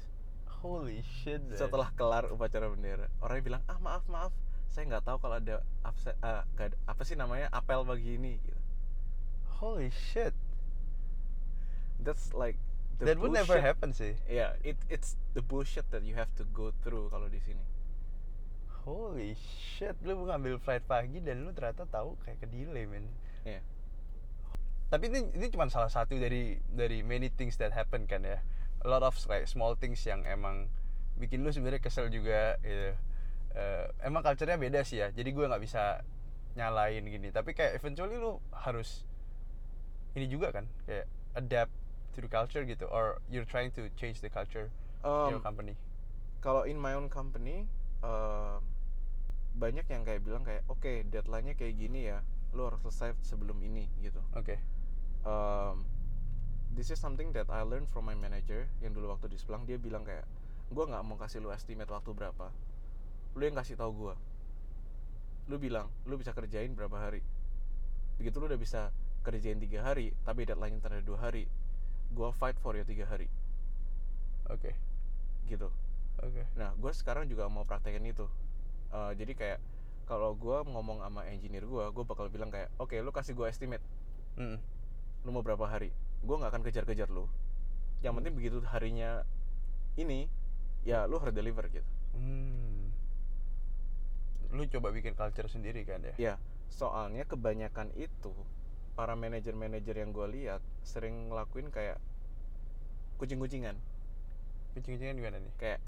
Holy 0.62 1.03
shit. 1.03 1.42
setelah 1.53 1.90
kelar 1.92 2.31
upacara 2.31 2.69
bendera 2.69 3.11
orangnya 3.19 3.42
bilang 3.42 3.62
ah 3.66 3.79
maaf 3.79 4.05
maaf 4.07 4.31
saya 4.76 4.84
nggak 4.86 5.04
tahu 5.04 5.16
kalau 5.18 5.40
ada 5.40 5.64
abse- 5.80 6.12
ada- 6.20 6.76
apa 6.84 7.00
sih 7.00 7.16
namanya 7.16 7.48
apel 7.48 7.80
pagi 7.82 8.20
ini 8.20 8.36
gitu. 8.38 8.60
Holy 9.56 9.88
shit. 9.88 10.36
that's 11.96 12.36
like 12.36 12.60
the 13.00 13.08
That 13.08 13.16
would 13.16 13.32
never 13.32 13.56
bullshit. 13.56 13.64
happen 13.64 13.90
sih. 13.90 14.20
yeah 14.28 14.52
it 14.60 14.76
it's 14.92 15.16
the 15.32 15.40
bullshit 15.40 15.88
that 15.88 16.04
you 16.04 16.12
have 16.12 16.28
to 16.36 16.44
go 16.52 16.76
through 16.84 17.08
kalau 17.08 17.24
di 17.26 17.40
sini 17.40 17.64
Holy 18.84 19.34
shit, 19.34 19.98
lu 20.06 20.14
ngambil 20.22 20.62
flight 20.62 20.84
pagi 20.84 21.18
dan 21.18 21.42
lu 21.42 21.50
ternyata 21.50 21.90
tahu 21.90 22.14
kayak 22.22 22.38
ke 22.38 22.46
delay, 22.46 22.86
men. 22.86 23.10
Iya. 23.42 23.58
Tapi 24.86 25.10
ini 25.10 25.26
ini 25.34 25.50
cuma 25.50 25.66
salah 25.66 25.90
satu 25.90 26.14
dari 26.14 26.62
dari 26.70 27.02
many 27.02 27.26
things 27.26 27.58
that 27.58 27.74
happen 27.74 28.06
kan 28.06 28.22
ya. 28.22 28.38
A 28.78 28.86
lot 28.86 29.02
of 29.02 29.18
like 29.26 29.50
small 29.50 29.74
things 29.74 29.98
yang 30.06 30.22
emang 30.22 30.70
bikin 31.18 31.42
lu 31.42 31.50
sebenarnya 31.50 31.82
kesel 31.82 32.06
juga 32.14 32.62
gitu. 32.62 32.94
Eh, 33.57 33.88
emang 34.05 34.21
culture-nya 34.21 34.61
beda 34.61 34.85
sih 34.85 35.01
ya. 35.01 35.09
Jadi 35.09 35.33
gue 35.33 35.45
nggak 35.45 35.62
bisa 35.62 36.05
nyalain 36.55 37.01
gini. 37.03 37.33
Tapi 37.33 37.53
kayak 37.53 37.73
eventually 37.75 38.16
lu 38.16 38.37
harus 38.53 39.09
ini 40.12 40.29
juga 40.29 40.49
kan 40.49 40.64
kayak 40.85 41.05
adapt 41.35 41.73
to 42.12 42.21
the 42.21 42.29
culture 42.29 42.64
gitu 42.64 42.88
or 42.88 43.21
you're 43.29 43.45
trying 43.45 43.69
to 43.69 43.88
change 43.97 44.21
the 44.21 44.29
culture 44.29 44.73
in 45.05 45.37
your 45.37 45.40
Um, 45.40 45.45
company. 45.45 45.77
kalau 46.40 46.64
in 46.64 46.81
my 46.81 46.97
own 46.97 47.12
company 47.12 47.69
um, 48.01 48.64
banyak 49.53 49.85
yang 49.87 50.01
kayak 50.03 50.25
bilang 50.25 50.40
kayak 50.40 50.64
oke 50.66 50.88
deadline-nya 51.12 51.53
kayak 51.53 51.77
gini 51.77 52.09
ya 52.09 52.25
lu 52.57 52.64
harus 52.64 52.81
selesai 52.81 53.12
sebelum 53.21 53.61
ini 53.61 53.85
gitu 54.01 54.25
Oke. 54.33 54.57
um, 55.23 55.85
this 56.73 56.88
is 56.88 56.97
something 56.97 57.37
that 57.37 57.45
I 57.53 57.61
learned 57.61 57.92
from 57.92 58.09
my 58.09 58.16
manager 58.16 58.64
yang 58.81 58.97
dulu 58.97 59.12
waktu 59.12 59.29
di 59.29 59.37
Splang 59.37 59.69
dia 59.69 59.77
bilang 59.77 60.01
kayak 60.01 60.25
gue 60.66 60.85
nggak 60.87 61.03
mau 61.05 61.21
kasih 61.21 61.45
lu 61.45 61.53
estimate 61.53 61.92
waktu 61.92 62.16
berapa 62.16 62.49
lu 63.37 63.42
yang 63.44 63.57
kasih 63.57 63.77
tahu 63.77 63.92
gue 63.92 64.14
lu 65.46 65.57
bilang 65.61 65.87
lu 66.09 66.18
bisa 66.18 66.33
kerjain 66.33 66.72
berapa 66.72 66.96
hari 66.96 67.20
begitu 68.16 68.40
lu 68.40 68.49
udah 68.49 68.59
bisa 68.59 68.90
kerjain 69.22 69.61
tiga 69.61 69.85
hari 69.85 70.16
tapi 70.25 70.49
deadline 70.49 70.81
ternyata 70.81 71.05
dua 71.05 71.31
hari 71.31 71.44
gue 72.11 72.29
fight 72.40 72.57
for 72.59 72.75
ya 72.75 72.83
tiga 72.83 73.07
hari 73.07 73.29
Oke. 74.46 74.72
gitu 75.51 75.70
Oke. 76.25 76.49
Nah, 76.57 76.72
gue 76.81 76.92
sekarang 76.96 77.29
juga 77.29 77.44
mau 77.53 77.68
praktekin 77.68 78.05
itu. 78.09 78.25
Eh, 78.92 79.12
jadi 79.20 79.33
kayak 79.37 79.59
kalau 80.09 80.33
gue 80.33 80.64
ngomong 80.64 81.05
sama 81.05 81.29
engineer 81.29 81.66
gue, 81.68 81.85
gue 81.92 82.05
bakal 82.07 82.33
bilang 82.33 82.49
kayak, 82.49 82.72
oke, 82.81 82.94
lu 83.03 83.11
kasih 83.12 83.37
gue 83.37 83.46
estimate, 83.51 83.85
Mm. 84.37 84.61
lu 85.25 85.31
mau 85.33 85.44
berapa 85.44 85.64
hari? 85.64 85.92
Gue 86.25 86.37
nggak 86.40 86.53
akan 86.53 86.62
kejar-kejar 86.64 87.09
lu. 87.12 87.29
Yang 88.01 88.14
penting 88.20 88.35
begitu 88.37 88.57
harinya 88.68 89.25
ini, 89.96 90.29
ya 90.88 91.05
lu 91.05 91.20
harus 91.20 91.33
deliver 91.37 91.68
gitu. 91.72 91.88
Hmm. 92.16 92.75
Lu 94.52 94.62
coba 94.70 94.94
bikin 94.94 95.14
culture 95.18 95.48
sendiri 95.50 95.82
kan 95.82 96.02
ya? 96.02 96.14
Ya, 96.16 96.35
soalnya 96.70 97.26
kebanyakan 97.26 97.90
itu 97.98 98.32
para 98.94 99.12
manajer-manajer 99.12 99.96
yang 99.98 100.11
gue 100.14 100.26
lihat 100.30 100.62
sering 100.87 101.28
ngelakuin 101.32 101.68
kayak 101.70 101.98
kucing-kucingan. 103.18 103.76
Kucing-kucingan 104.76 105.16
gimana 105.18 105.38
nih? 105.40 105.52
Kayak, 105.61 105.80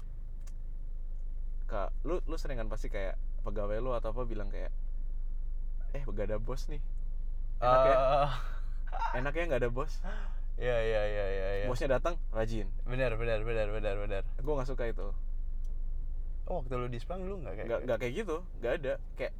kak, 1.69 1.89
lu 2.05 2.21
lu 2.25 2.35
sering 2.37 2.57
kan 2.57 2.69
pasti 2.69 2.89
kayak 2.89 3.15
pegawai 3.45 3.77
lu 3.79 3.93
atau 3.93 4.11
apa 4.11 4.25
bilang 4.25 4.49
kayak, 4.51 4.73
eh 5.95 6.03
gak 6.05 6.27
ada 6.29 6.37
bos 6.37 6.67
nih. 6.69 6.81
Enak 7.59 7.81
ya? 7.85 7.95
Ah, 7.97 8.33
enaknya 9.19 9.43
nggak 9.49 9.61
ada 9.67 9.71
bos 9.71 9.93
Iya 10.59 10.75
iya 10.83 11.01
iya 11.07 11.25
iya. 11.31 11.49
iya. 11.63 11.65
bosnya 11.71 11.95
datang 11.95 12.19
rajin 12.35 12.67
Benar 12.83 13.15
benar 13.15 13.39
benar 13.47 13.67
benar 13.71 13.95
benar. 13.95 14.23
gue 14.27 14.53
nggak 14.53 14.67
suka 14.67 14.83
itu 14.91 15.07
Oh 16.49 16.65
waktu 16.65 16.73
lu 16.75 16.89
di 16.89 16.97
Spang 16.97 17.21
lu 17.29 17.37
nggak 17.39 17.53
kayak? 17.55 17.67
nggak 17.69 17.79
nggak 17.85 17.97
kayak 18.01 18.13
gitu 18.25 18.35
nggak 18.59 18.73
ada 18.81 18.93
kayak 19.15 19.33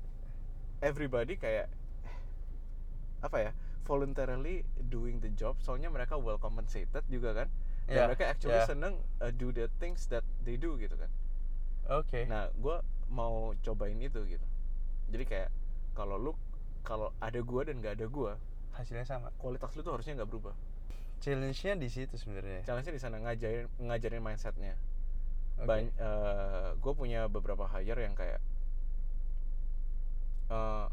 everybody 0.79 1.33
kayak 1.35 1.67
apa 3.19 3.37
ya 3.49 3.51
voluntarily 3.83 4.61
doing 4.87 5.17
the 5.19 5.33
job 5.33 5.57
soalnya 5.59 5.89
mereka 5.89 6.15
well 6.15 6.37
compensated 6.37 7.03
juga 7.09 7.33
kan 7.43 7.47
dan 7.89 7.95
Yeah, 7.97 8.05
mereka 8.05 8.29
actually 8.29 8.53
yeah. 8.53 8.69
seneng 8.69 9.01
uh, 9.17 9.33
do 9.33 9.49
the 9.49 9.65
things 9.81 10.05
that 10.13 10.21
they 10.45 10.61
do 10.61 10.77
gitu 10.77 10.93
kan 10.93 11.09
Oke. 11.89 12.29
nah 12.29 12.53
gue 12.53 12.77
mau 13.09 13.57
cobain 13.65 13.97
itu 13.97 14.21
gitu 14.29 14.45
jadi 15.09 15.25
kayak 15.25 15.49
kalau 15.97 16.21
lu 16.21 16.31
kalau 16.85 17.09
ada 17.19 17.41
gua 17.41 17.65
dan 17.65 17.81
nggak 17.81 17.97
ada 17.99 18.07
gua 18.07 18.37
Hasilnya 18.77 19.03
sama. 19.03 19.33
kualitas 19.41 19.73
lu 19.75 19.81
tuh 19.81 19.97
harusnya 19.97 20.21
nggak 20.21 20.29
berubah 20.29 20.53
Challenge-nya 21.19 21.75
di 21.75 21.91
situ 21.91 22.15
sebenarnya. 22.15 22.63
challenge-nya 22.63 22.95
di 22.95 23.01
sana 23.03 23.19
ngajarin 23.19 23.67
ngajarin 23.83 24.23
mindsetnya 24.23 24.77
Oke. 25.59 25.67
Ban- 25.67 25.93
gue 26.75 26.93
punya 26.93 27.27
beberapa 27.27 27.67
hire 27.67 27.99
yang 28.01 28.15
kayak 28.15 28.39
eh, 30.49 30.85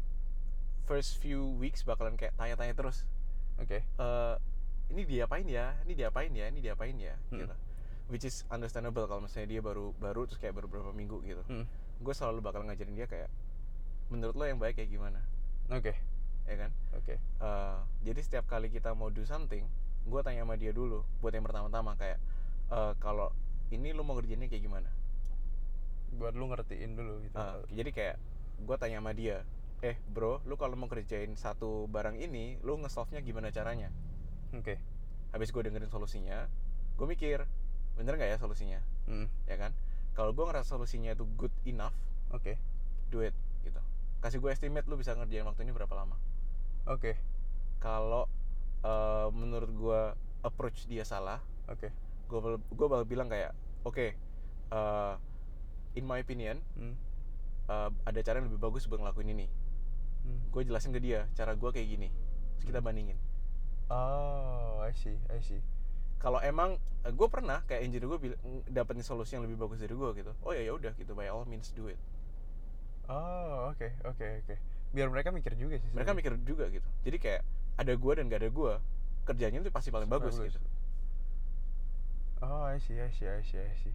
first 0.85 1.19
few 1.19 1.55
weeks 1.57 1.83
bakalan 1.83 2.15
kayak 2.15 2.35
tanya-tanya 2.35 2.73
terus 2.73 3.03
Oke. 3.57 3.81
eh 3.81 4.35
ini 4.87 5.03
diapain 5.03 5.43
ya 5.43 5.75
ini 5.83 5.93
diapain 5.93 6.31
ya 6.31 6.47
ini 6.47 6.59
diapain 6.61 6.95
ya 6.95 7.15
Hmm. 7.27 7.39
gitu 7.41 7.55
which 8.07 8.23
is 8.23 8.47
understandable 8.47 9.03
kalau 9.03 9.19
misalnya 9.19 9.49
dia 9.49 9.59
baru 9.59 9.91
baru 9.93 10.23
terus 10.23 10.39
kayak 10.39 10.55
baru 10.55 10.67
beberapa 10.67 10.91
minggu 10.91 11.17
gitu 11.23 11.43
Hmm. 11.43 11.65
gue 11.99 12.13
selalu 12.13 12.39
bakal 12.39 12.63
ngajarin 12.63 12.95
dia 12.95 13.03
kayak 13.03 13.27
menurut 14.07 14.35
lo 14.35 14.45
yang 14.45 14.55
baik 14.57 14.79
kayak 14.79 14.87
gimana 14.89 15.19
Oke. 15.67 15.91
ya 16.47 16.55
kan 16.55 16.71
Oke. 16.95 17.19
Eh, 17.19 17.77
jadi 18.03 18.19
setiap 18.21 18.45
kali 18.47 18.67
kita 18.67 18.91
mau 18.91 19.09
do 19.09 19.23
something 19.23 19.67
gue 20.07 20.19
tanya 20.23 20.47
sama 20.47 20.55
dia 20.55 20.71
dulu 20.71 21.03
buat 21.19 21.35
yang 21.35 21.43
pertama-tama 21.43 21.99
kayak 21.99 22.15
eh, 22.71 22.93
kalau 22.97 23.35
ini 23.71 23.91
lo 23.91 24.03
mau 24.07 24.15
ngerjainnya 24.15 24.47
kayak 24.47 24.63
gimana 24.63 24.89
Buat 26.17 26.33
lu 26.39 26.47
ngertiin 26.47 26.95
dulu 26.95 27.19
gitu. 27.27 27.35
Ah, 27.35 27.59
jadi 27.67 27.91
kayak 27.91 28.15
gue 28.63 28.75
tanya 28.79 29.03
sama 29.03 29.11
dia, 29.11 29.43
eh 29.85 29.99
bro, 30.09 30.41
lu 30.47 30.55
kalau 30.57 30.73
mau 30.79 30.89
kerjain 30.89 31.35
satu 31.37 31.85
barang 31.91 32.17
ini, 32.17 32.57
lu 32.63 32.79
nge-solve-nya 32.79 33.21
gimana 33.21 33.53
caranya? 33.53 33.91
Oke. 34.55 34.79
Habis 35.35 35.51
gue 35.51 35.61
dengerin 35.67 35.91
solusinya, 35.91 36.47
gue 36.95 37.05
mikir, 37.05 37.43
bener 37.99 38.17
nggak 38.17 38.33
ya 38.33 38.37
solusinya? 38.39 38.79
Hmm. 39.05 39.27
Ya 39.45 39.59
kan? 39.59 39.75
Kalau 40.15 40.33
gue 40.33 40.41
ngerasa 40.47 40.73
solusinya 40.79 41.13
itu 41.13 41.27
good 41.37 41.53
enough, 41.67 41.93
Oke. 42.33 42.57
do 43.13 43.21
it 43.21 43.35
gitu. 43.61 43.83
Kasih 44.23 44.41
gue 44.41 44.49
estimate 44.49 44.87
lu 44.89 44.97
bisa 44.97 45.13
ngerjain 45.13 45.45
waktu 45.45 45.67
ini 45.67 45.75
berapa 45.75 45.93
lama. 45.93 46.17
Oke. 46.89 47.19
Kalau 47.83 48.25
eh, 48.81 49.27
menurut 49.35 49.69
gue 49.69 50.01
approach 50.41 50.89
dia 50.89 51.05
salah, 51.05 51.43
Oke. 51.69 51.91
Gue 52.27 52.39
gue 52.59 52.87
bakal 52.87 53.03
bilang 53.03 53.27
kayak, 53.27 53.51
oke, 53.81 54.13
eh, 54.69 55.13
in 55.95 56.03
my 56.03 56.19
opinion, 56.19 56.59
Hmm. 56.75 56.93
eh, 57.65 57.89
ada 58.03 58.19
cara 58.21 58.37
yang 58.37 58.47
lebih 58.47 58.61
bagus 58.61 58.85
buat 58.85 58.99
ngelakuin 58.99 59.31
ini. 59.31 59.47
Hmm. 60.17 60.43
gue 60.51 60.59
jelasin 60.61 60.91
ke 60.91 60.99
dia 60.99 61.23
cara 61.33 61.55
gue 61.55 61.69
kayak 61.71 61.87
gini 61.87 62.11
terus 62.59 62.67
kita 62.67 62.83
bandingin 62.83 63.15
Oh, 63.87 64.83
I 64.83 64.91
see, 64.91 65.15
I 65.31 65.39
see. 65.39 65.63
kalau 66.19 66.43
emang 66.43 66.75
gue 67.07 67.27
pernah 67.31 67.63
kayak 67.63 67.87
engineer 67.87 68.11
gue 68.11 68.35
dapetin 68.67 69.07
solusi 69.07 69.39
yang 69.39 69.47
lebih 69.47 69.55
bagus 69.55 69.79
dari 69.79 69.95
gue 69.95 70.09
gitu 70.19 70.35
oh 70.43 70.51
ya 70.51 70.67
ya 70.67 70.75
udah 70.75 70.91
gitu 70.99 71.15
by 71.15 71.31
all 71.31 71.47
means 71.47 71.71
do 71.71 71.87
it 71.87 71.95
Oh, 73.07 73.71
oke, 73.71 73.87
oke, 74.03 74.27
oke. 74.43 74.55
Biar 74.91 75.07
mereka 75.07 75.31
mikir 75.31 75.55
juga 75.55 75.79
sih. 75.79 75.87
mereka 75.95 76.11
mikir 76.11 76.35
juga 76.43 76.67
gitu 76.67 76.87
jadi 77.07 77.17
kayak 77.17 77.41
ada 77.79 77.93
gue 77.95 78.11
dan 78.11 78.23
gak 78.27 78.39
ada 78.43 78.49
gue 78.51 78.73
kerjanya 79.23 79.57
itu 79.61 79.71
pasti 79.71 79.95
paling 79.95 80.11
bagus, 80.11 80.35
gitu 80.35 80.59
Oh, 82.41 82.61
I 82.63 82.77
see, 82.77 82.97
I 83.01 83.09
see, 83.09 83.25
I 83.25 83.41
see, 83.41 83.57
I 83.57 83.73
see. 83.81 83.93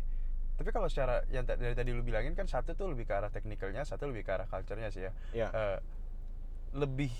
Tapi 0.59 0.69
kalau 0.71 0.87
secara 0.91 1.23
yang 1.31 1.47
dari 1.47 1.75
tadi 1.75 1.91
lu 1.91 2.03
bilangin 2.03 2.35
kan 2.35 2.47
satu 2.47 2.75
tuh 2.75 2.91
lebih 2.91 3.07
ke 3.07 3.15
arah 3.15 3.31
teknikalnya, 3.31 3.83
satu 3.83 4.11
lebih 4.11 4.23
ke 4.27 4.31
arah 4.35 4.47
culture-nya 4.47 4.91
sih 4.91 5.07
ya. 5.07 5.13
ya 5.33 5.49
Eh, 5.51 5.79
lebih 6.73 7.13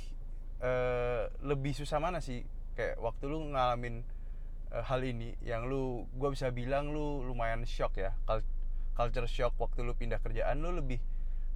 eh, 0.61 1.25
lebih 1.43 1.73
susah 1.75 1.99
mana 1.99 2.19
sih 2.23 2.43
kayak 2.73 2.97
waktu 2.99 3.29
lu 3.29 3.53
ngalamin 3.53 4.01
eh, 4.71 4.85
hal 4.85 5.03
ini 5.05 5.37
yang 5.43 5.67
lu 5.67 6.07
gua 6.17 6.33
bisa 6.33 6.49
bilang 6.49 6.91
lu 6.95 7.21
lumayan 7.23 7.67
shock 7.69 7.99
ya 7.99 8.15
Cul- 8.25 8.47
culture 8.97 9.29
shock 9.29 9.53
waktu 9.59 9.85
lu 9.85 9.93
pindah 9.93 10.23
kerjaan 10.23 10.63
lu 10.63 10.73
lebih 10.73 10.99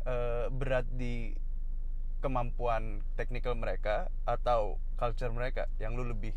eh, 0.05 0.47
berat 0.53 0.85
di 0.93 1.33
kemampuan 2.21 3.05
teknikal 3.15 3.55
mereka 3.55 4.09
atau 4.25 4.81
culture 4.97 5.31
mereka 5.31 5.69
yang 5.79 5.95
lu 5.95 6.05
lebih 6.05 6.33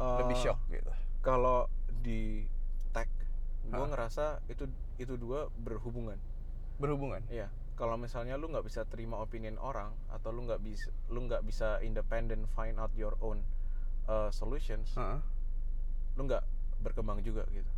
lebih 0.00 0.36
Eh, 0.38 0.42
shock 0.42 0.58
gitu 0.72 0.88
kalau 1.20 1.68
di 2.00 2.48
tech 2.90 3.08
gue 3.70 3.86
ngerasa 3.86 4.42
itu 4.50 4.66
itu 4.98 5.14
dua 5.20 5.46
berhubungan 5.62 6.18
berhubungan 6.80 7.20
Iya, 7.28 7.52
kalau 7.76 8.00
misalnya 8.00 8.40
lu 8.40 8.48
nggak 8.48 8.64
bisa 8.64 8.88
terima 8.88 9.20
opinion 9.20 9.60
orang 9.60 9.92
atau 10.08 10.32
lu 10.32 10.48
nggak 10.48 10.64
bisa 10.64 10.88
lu 11.12 11.28
nggak 11.28 11.44
bisa 11.44 11.76
independent 11.84 12.48
find 12.56 12.80
out 12.80 12.90
your 12.96 13.14
own 13.20 13.44
uh, 14.08 14.32
solutions, 14.32 14.96
Heeh. 14.96 15.20
lu 16.16 16.24
nggak 16.24 16.40
berkembang 16.80 17.20
juga 17.20 17.44
gitu. 17.52 17.68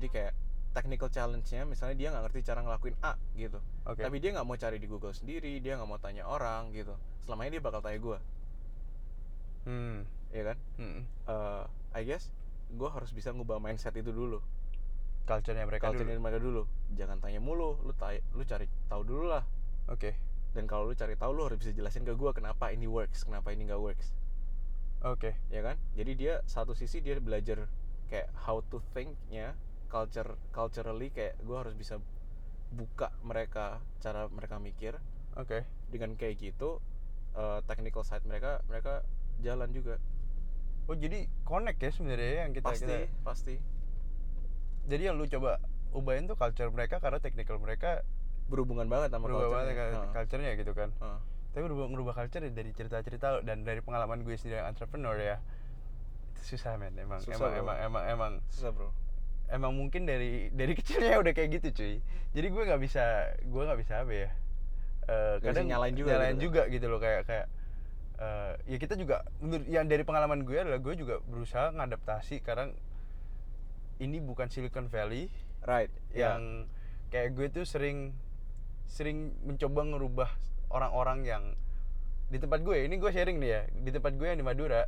Jadi 0.00 0.06
kayak 0.08 0.32
technical 0.72 1.12
challenge-nya 1.12 1.68
misalnya 1.68 1.96
dia 1.98 2.08
nggak 2.08 2.24
ngerti 2.30 2.40
cara 2.46 2.60
ngelakuin 2.64 2.96
A 3.02 3.18
gitu, 3.34 3.58
oke 3.84 4.00
tapi 4.00 4.22
dia 4.22 4.30
nggak 4.38 4.46
mau 4.46 4.54
cari 4.54 4.78
di 4.78 4.86
Google 4.88 5.12
sendiri, 5.12 5.58
dia 5.60 5.74
nggak 5.76 5.88
mau 5.88 5.98
tanya 6.00 6.24
orang 6.24 6.70
gitu. 6.72 6.94
Selama 7.26 7.44
ini 7.44 7.58
dia 7.58 7.64
bakal 7.64 7.82
tanya 7.82 7.98
gue, 8.00 8.18
hmm 9.66 9.96
ya 10.30 10.42
kan? 10.46 10.56
hmm. 10.78 11.02
Uh, 11.26 11.64
I 11.90 12.06
guess 12.06 12.30
gue 12.70 12.88
harus 12.90 13.10
bisa 13.10 13.34
ngubah 13.34 13.58
mindset 13.58 13.94
itu 13.98 14.10
dulu 14.14 14.38
culture-nya 15.26 15.66
mereka 15.66 15.90
culture 15.90 16.06
dulu. 16.06 16.22
mereka 16.22 16.38
dulu 16.42 16.62
jangan 16.94 17.18
tanya 17.22 17.38
mulu 17.42 17.78
lu 17.86 17.92
tay- 17.94 18.22
lu 18.34 18.42
cari 18.42 18.66
tahu 18.90 19.02
dulu 19.06 19.24
lah 19.30 19.42
Oke. 19.90 20.14
dan 20.54 20.66
kalau 20.66 20.90
lu 20.90 20.94
cari 20.94 21.14
tahu 21.14 21.30
lu 21.34 21.46
harus 21.46 21.58
bisa 21.58 21.70
jelasin 21.70 22.02
ke 22.02 22.14
gue 22.14 22.30
kenapa 22.34 22.70
ini 22.74 22.86
works 22.90 23.26
kenapa 23.26 23.54
ini 23.54 23.70
nggak 23.70 23.78
works 23.78 24.10
Oke. 25.06 25.38
ya 25.48 25.62
kan 25.62 25.76
jadi 25.94 26.12
dia 26.14 26.34
satu 26.46 26.74
sisi 26.74 26.98
dia 27.00 27.18
belajar 27.22 27.66
kayak 28.10 28.30
how 28.42 28.58
to 28.70 28.82
think-nya 28.90 29.54
culture 29.86 30.34
culturally 30.50 31.10
kayak 31.10 31.38
gue 31.42 31.56
harus 31.56 31.74
bisa 31.74 31.98
buka 32.70 33.10
mereka 33.26 33.82
cara 33.98 34.26
mereka 34.30 34.58
mikir 34.62 34.98
Oke. 35.38 35.66
dengan 35.90 36.14
kayak 36.18 36.38
gitu 36.38 36.78
eh, 37.34 37.60
technical 37.66 38.02
side 38.02 38.26
mereka 38.26 38.62
mereka 38.66 39.02
jalan 39.40 39.70
juga 39.70 39.96
Oh 40.90 40.98
jadi 40.98 41.30
connect 41.46 41.78
ya 41.78 41.90
sebenarnya 41.94 42.32
yang 42.42 42.50
kita 42.50 42.66
pasti 42.66 42.82
kita- 42.84 43.06
pasti 43.22 43.54
Jadi 44.90 45.02
yang 45.06 45.14
lu 45.14 45.30
coba 45.30 45.62
ubahin 45.94 46.26
tuh 46.26 46.34
culture 46.34 46.66
mereka 46.68 46.98
karena 46.98 47.22
technical 47.22 47.62
mereka 47.62 48.02
berhubungan 48.50 48.90
banget 48.90 49.14
sama 49.14 49.30
berubah 49.30 49.46
culture-nya. 49.46 49.70
banget 49.70 49.94
Heeh. 49.94 50.10
culture-nya 50.10 50.52
gitu 50.58 50.72
kan. 50.74 50.90
Heeh. 50.90 51.18
Tapi 51.50 51.62
berubah 51.62 51.86
ngerubah 51.86 52.14
culture 52.18 52.42
ya 52.42 52.50
dari 52.50 52.70
cerita-cerita 52.74 53.46
dan 53.46 53.62
dari 53.62 53.78
pengalaman 53.78 54.26
gue 54.26 54.34
sendiri 54.34 54.58
yang 54.58 54.66
entrepreneur 54.66 55.14
ya. 55.14 55.36
Itu 56.34 56.58
susah 56.58 56.74
men 56.74 56.98
emang 56.98 57.22
Susah, 57.22 57.38
emang, 57.38 57.50
bro. 57.54 57.60
emang 57.62 57.76
emang 57.78 58.04
emang 58.10 58.32
susah 58.50 58.74
bro 58.74 58.90
emang 59.50 59.74
mungkin 59.74 60.06
dari 60.06 60.46
dari 60.50 60.72
kecilnya 60.78 61.18
udah 61.18 61.30
kayak 61.30 61.62
gitu 61.62 61.68
cuy. 61.70 61.94
Jadi 62.34 62.46
gue 62.50 62.62
nggak 62.66 62.80
bisa 62.82 63.04
gue 63.46 63.62
nggak 63.62 63.78
bisa 63.78 63.94
apa 64.02 64.10
ya. 64.14 64.28
Nggak 65.38 65.54
bisa 65.54 65.62
nyalain 65.66 65.94
juga 65.94 66.10
nyalain 66.18 66.34
gitu. 66.34 66.44
juga 66.50 66.62
gitu 66.66 66.86
loh 66.86 66.98
kayak 66.98 67.26
kayak 67.26 67.46
eh, 68.20 68.52
ya 68.68 68.76
kita 68.76 68.94
juga 68.94 69.24
menurut 69.40 69.66
yang 69.66 69.88
dari 69.88 70.04
pengalaman 70.04 70.44
gue 70.44 70.60
adalah 70.60 70.78
gue 70.78 70.94
juga 70.94 71.18
berusaha 71.24 71.72
ngadaptasi 71.72 72.44
karena 72.44 72.70
ini 74.00 74.20
bukan 74.20 74.48
Silicon 74.48 74.88
Valley. 74.88 75.28
Right 75.60 75.92
ya. 76.12 76.36
Yang 76.36 76.70
kayak 77.12 77.28
gue 77.36 77.46
tuh 77.52 77.64
sering 77.68 78.16
sering 78.88 79.32
mencoba 79.44 79.86
ngerubah 79.86 80.30
orang-orang 80.72 81.26
yang 81.26 81.44
di 82.30 82.38
tempat 82.38 82.62
gue 82.62 82.86
ini 82.86 82.94
gue 82.96 83.10
sharing 83.10 83.42
nih 83.42 83.50
ya 83.50 83.62
di 83.74 83.90
tempat 83.90 84.14
gue 84.14 84.26
yang 84.26 84.38
di 84.38 84.46
Madura 84.46 84.86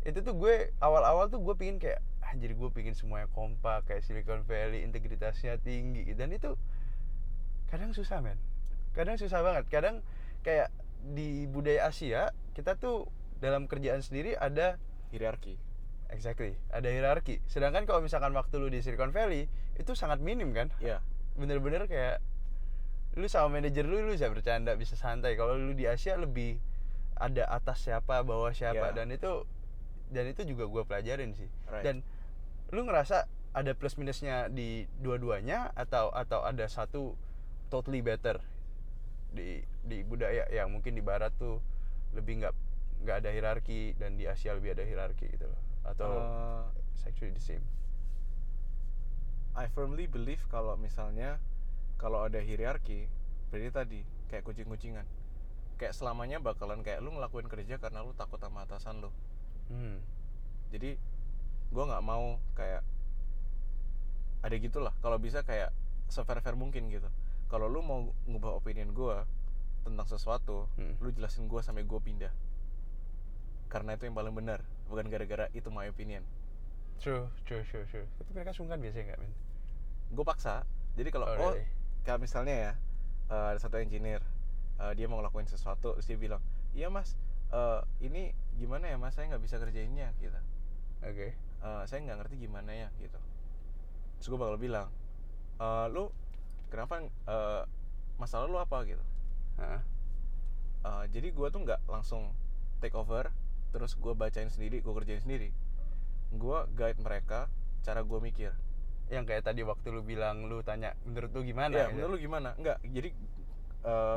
itu 0.00 0.24
tuh 0.24 0.32
gue 0.32 0.72
awal-awal 0.80 1.28
tuh 1.28 1.44
gue 1.44 1.52
pingin 1.52 1.76
kayak 1.76 2.00
anjir 2.24 2.56
gue 2.56 2.68
pingin 2.72 2.96
semuanya 2.96 3.28
kompak 3.36 3.84
kayak 3.84 4.00
Silicon 4.00 4.40
Valley 4.48 4.80
integritasnya 4.80 5.60
tinggi 5.60 6.08
dan 6.16 6.32
itu 6.32 6.56
kadang 7.68 7.94
susah 7.94 8.18
men. 8.18 8.38
Kadang 8.96 9.14
susah 9.14 9.44
banget. 9.46 9.64
Kadang 9.70 10.02
kayak 10.42 10.74
di 11.00 11.46
budaya 11.46 11.86
Asia 11.88 12.34
kita 12.60 12.76
tuh 12.76 13.08
dalam 13.40 13.64
kerjaan 13.64 14.04
sendiri 14.04 14.36
ada 14.36 14.76
hierarki. 15.08 15.56
Exactly 16.12 16.60
ada 16.68 16.92
hierarki. 16.92 17.40
Sedangkan 17.48 17.88
kalau 17.88 18.04
misalkan 18.04 18.36
waktu 18.36 18.60
lu 18.60 18.68
di 18.68 18.84
Silicon 18.84 19.16
Valley 19.16 19.48
itu 19.80 19.96
sangat 19.96 20.20
minim 20.20 20.52
kan? 20.52 20.68
Ya 20.76 21.00
bener-bener 21.40 21.88
kayak 21.88 22.20
lu 23.16 23.26
sama 23.26 23.58
manajer 23.58 23.88
lu 23.88 24.04
lu 24.04 24.12
bisa 24.12 24.28
bercanda 24.28 24.76
bisa 24.76 24.92
santai. 24.94 25.34
Kalau 25.40 25.56
lu 25.56 25.72
di 25.72 25.88
Asia 25.88 26.20
lebih 26.20 26.60
ada 27.16 27.48
atas 27.48 27.88
siapa 27.88 28.20
bawah 28.20 28.52
siapa 28.52 28.92
Iya. 28.92 28.96
dan 28.96 29.08
itu 29.08 29.48
dan 30.12 30.24
itu 30.28 30.42
juga 30.44 30.68
gua 30.68 30.82
pelajarin 30.84 31.32
sih. 31.32 31.48
Right. 31.70 31.84
dan 31.86 31.96
lu 32.74 32.84
ngerasa 32.84 33.24
ada 33.50 33.72
plus 33.74 33.98
minusnya 33.98 34.46
di 34.46 34.86
dua-duanya 35.02 35.74
atau 35.74 36.14
atau 36.14 36.46
ada 36.46 36.70
satu 36.70 37.18
totally 37.66 37.98
better 38.04 38.38
di 39.34 39.62
di 39.86 40.02
budaya? 40.06 40.46
Yang 40.50 40.68
mungkin 40.70 40.92
di 40.94 41.02
barat 41.02 41.34
tuh 41.38 41.58
lebih 42.14 42.42
nggak 42.42 42.54
nggak 43.00 43.16
ada 43.24 43.30
hierarki 43.32 43.96
dan 43.96 44.20
di 44.20 44.28
Asia 44.28 44.52
lebih 44.52 44.76
ada 44.76 44.84
hierarki 44.84 45.26
gitu 45.30 45.48
loh. 45.48 45.60
Atau 45.86 46.10
Eh, 46.10 46.64
it's 46.94 47.04
actually 47.08 47.32
the 47.32 47.42
same. 47.42 47.64
I 49.56 49.66
firmly 49.72 50.06
believe 50.06 50.40
kalau 50.46 50.76
misalnya 50.78 51.40
kalau 51.98 52.22
ada 52.24 52.38
hierarki 52.38 53.10
berarti 53.50 53.70
tadi 53.72 54.00
kayak 54.30 54.44
kucing-kucingan. 54.46 55.06
Kayak 55.80 55.96
selamanya 55.96 56.38
bakalan 56.38 56.84
kayak 56.84 57.00
lu 57.00 57.10
ngelakuin 57.16 57.48
kerja 57.48 57.80
karena 57.80 58.04
lu 58.04 58.12
takut 58.14 58.38
sama 58.38 58.68
atasan 58.68 59.00
lu. 59.00 59.10
Hmm. 59.70 60.02
jadi 60.74 60.98
gua 61.70 61.86
nggak 61.86 62.02
mau 62.02 62.42
kayak 62.58 62.82
ada 64.42 64.56
gitulah. 64.58 64.94
Kalau 64.98 65.18
bisa 65.18 65.46
kayak 65.46 65.70
sefair 66.10 66.42
fair 66.42 66.58
mungkin 66.58 66.90
gitu. 66.90 67.06
Kalau 67.50 67.66
lu 67.66 67.82
mau 67.82 68.10
ngubah 68.26 68.54
opinion 68.58 68.90
gua 68.94 69.26
tentang 69.82 70.06
sesuatu 70.06 70.68
Hmm. 70.76 70.94
lu 71.00 71.10
jelasin 71.10 71.46
gua 71.46 71.60
sampai 71.60 71.84
gua 71.84 71.98
pindah 71.98 72.30
karena 73.70 73.94
itu 73.94 74.10
yang 74.10 74.16
paling 74.18 74.34
benar 74.34 74.60
bukan 74.90 75.06
gara-gara 75.06 75.46
itu 75.54 75.70
my 75.70 75.86
opinion 75.86 76.26
True, 77.00 77.32
true, 77.48 77.64
true, 77.64 77.88
true. 77.88 78.04
Tapi 78.20 78.28
mereka 78.36 78.52
sungkan 78.52 78.76
biasanya 78.76 79.16
nggak, 79.16 79.20
men? 79.24 79.32
gue 80.10 80.24
paksa 80.26 80.66
jadi 80.98 81.08
kalau 81.08 81.32
Oh, 81.32 81.32
oh, 81.32 81.54
really? 81.56 82.18
misalnya 82.18 82.54
ya 82.54 82.72
eh, 83.30 83.46
ada 83.54 83.60
satu 83.62 83.78
engineer 83.78 84.18
eh, 84.82 84.92
dia 84.98 85.06
mau 85.06 85.22
ngelakuin 85.22 85.46
sesuatu 85.46 85.94
terus 85.94 86.04
dia 86.04 86.18
bilang 86.18 86.42
iya 86.74 86.90
mas 86.90 87.14
eh, 87.54 87.80
ini 88.02 88.34
gimana 88.58 88.90
ya 88.90 88.98
mas 88.98 89.14
saya 89.14 89.30
nggak 89.30 89.42
bisa 89.46 89.56
kerjainnya 89.56 90.10
gitu 90.18 90.34
Oke. 91.06 91.32
Eh, 91.38 91.82
saya 91.86 92.02
nggak 92.02 92.26
ngerti 92.26 92.36
gimana 92.42 92.74
ya 92.74 92.88
gitu 92.98 93.16
terus 94.18 94.26
gue 94.28 94.36
bakal 94.36 94.58
bilang 94.58 94.90
"Eh, 95.56 95.86
lu 95.94 96.10
kenapa 96.68 97.06
eh, 97.06 97.62
masalah 98.18 98.50
lu 98.50 98.58
apa 98.58 98.82
gitu 98.84 99.00
Hah? 99.60 99.80
Eh, 100.80 101.04
jadi 101.12 101.28
gue 101.30 101.48
tuh 101.52 101.60
nggak 101.60 101.84
langsung 101.92 102.32
take 102.80 102.96
over 102.96 103.28
terus 103.70 103.94
gue 103.94 104.16
bacain 104.16 104.48
sendiri 104.48 104.80
gue 104.80 104.92
kerjain 104.96 105.20
sendiri 105.22 105.52
gue 106.34 106.58
guide 106.74 106.98
mereka 106.98 107.46
cara 107.84 108.00
gue 108.02 108.18
mikir 108.18 108.50
Yang 109.10 109.24
kayak 109.26 109.42
tadi 109.42 109.66
waktu 109.66 109.90
lu 109.90 110.06
bilang 110.06 110.46
lu 110.46 110.62
tanya 110.62 110.94
menurut 111.02 111.34
lu 111.34 111.42
gimana? 111.42 111.74
Iya, 111.74 111.90
gitu. 111.90 111.94
menurut 111.98 112.10
lu 112.14 112.18
gimana? 112.22 112.54
Enggak, 112.54 112.78
jadi 112.86 113.10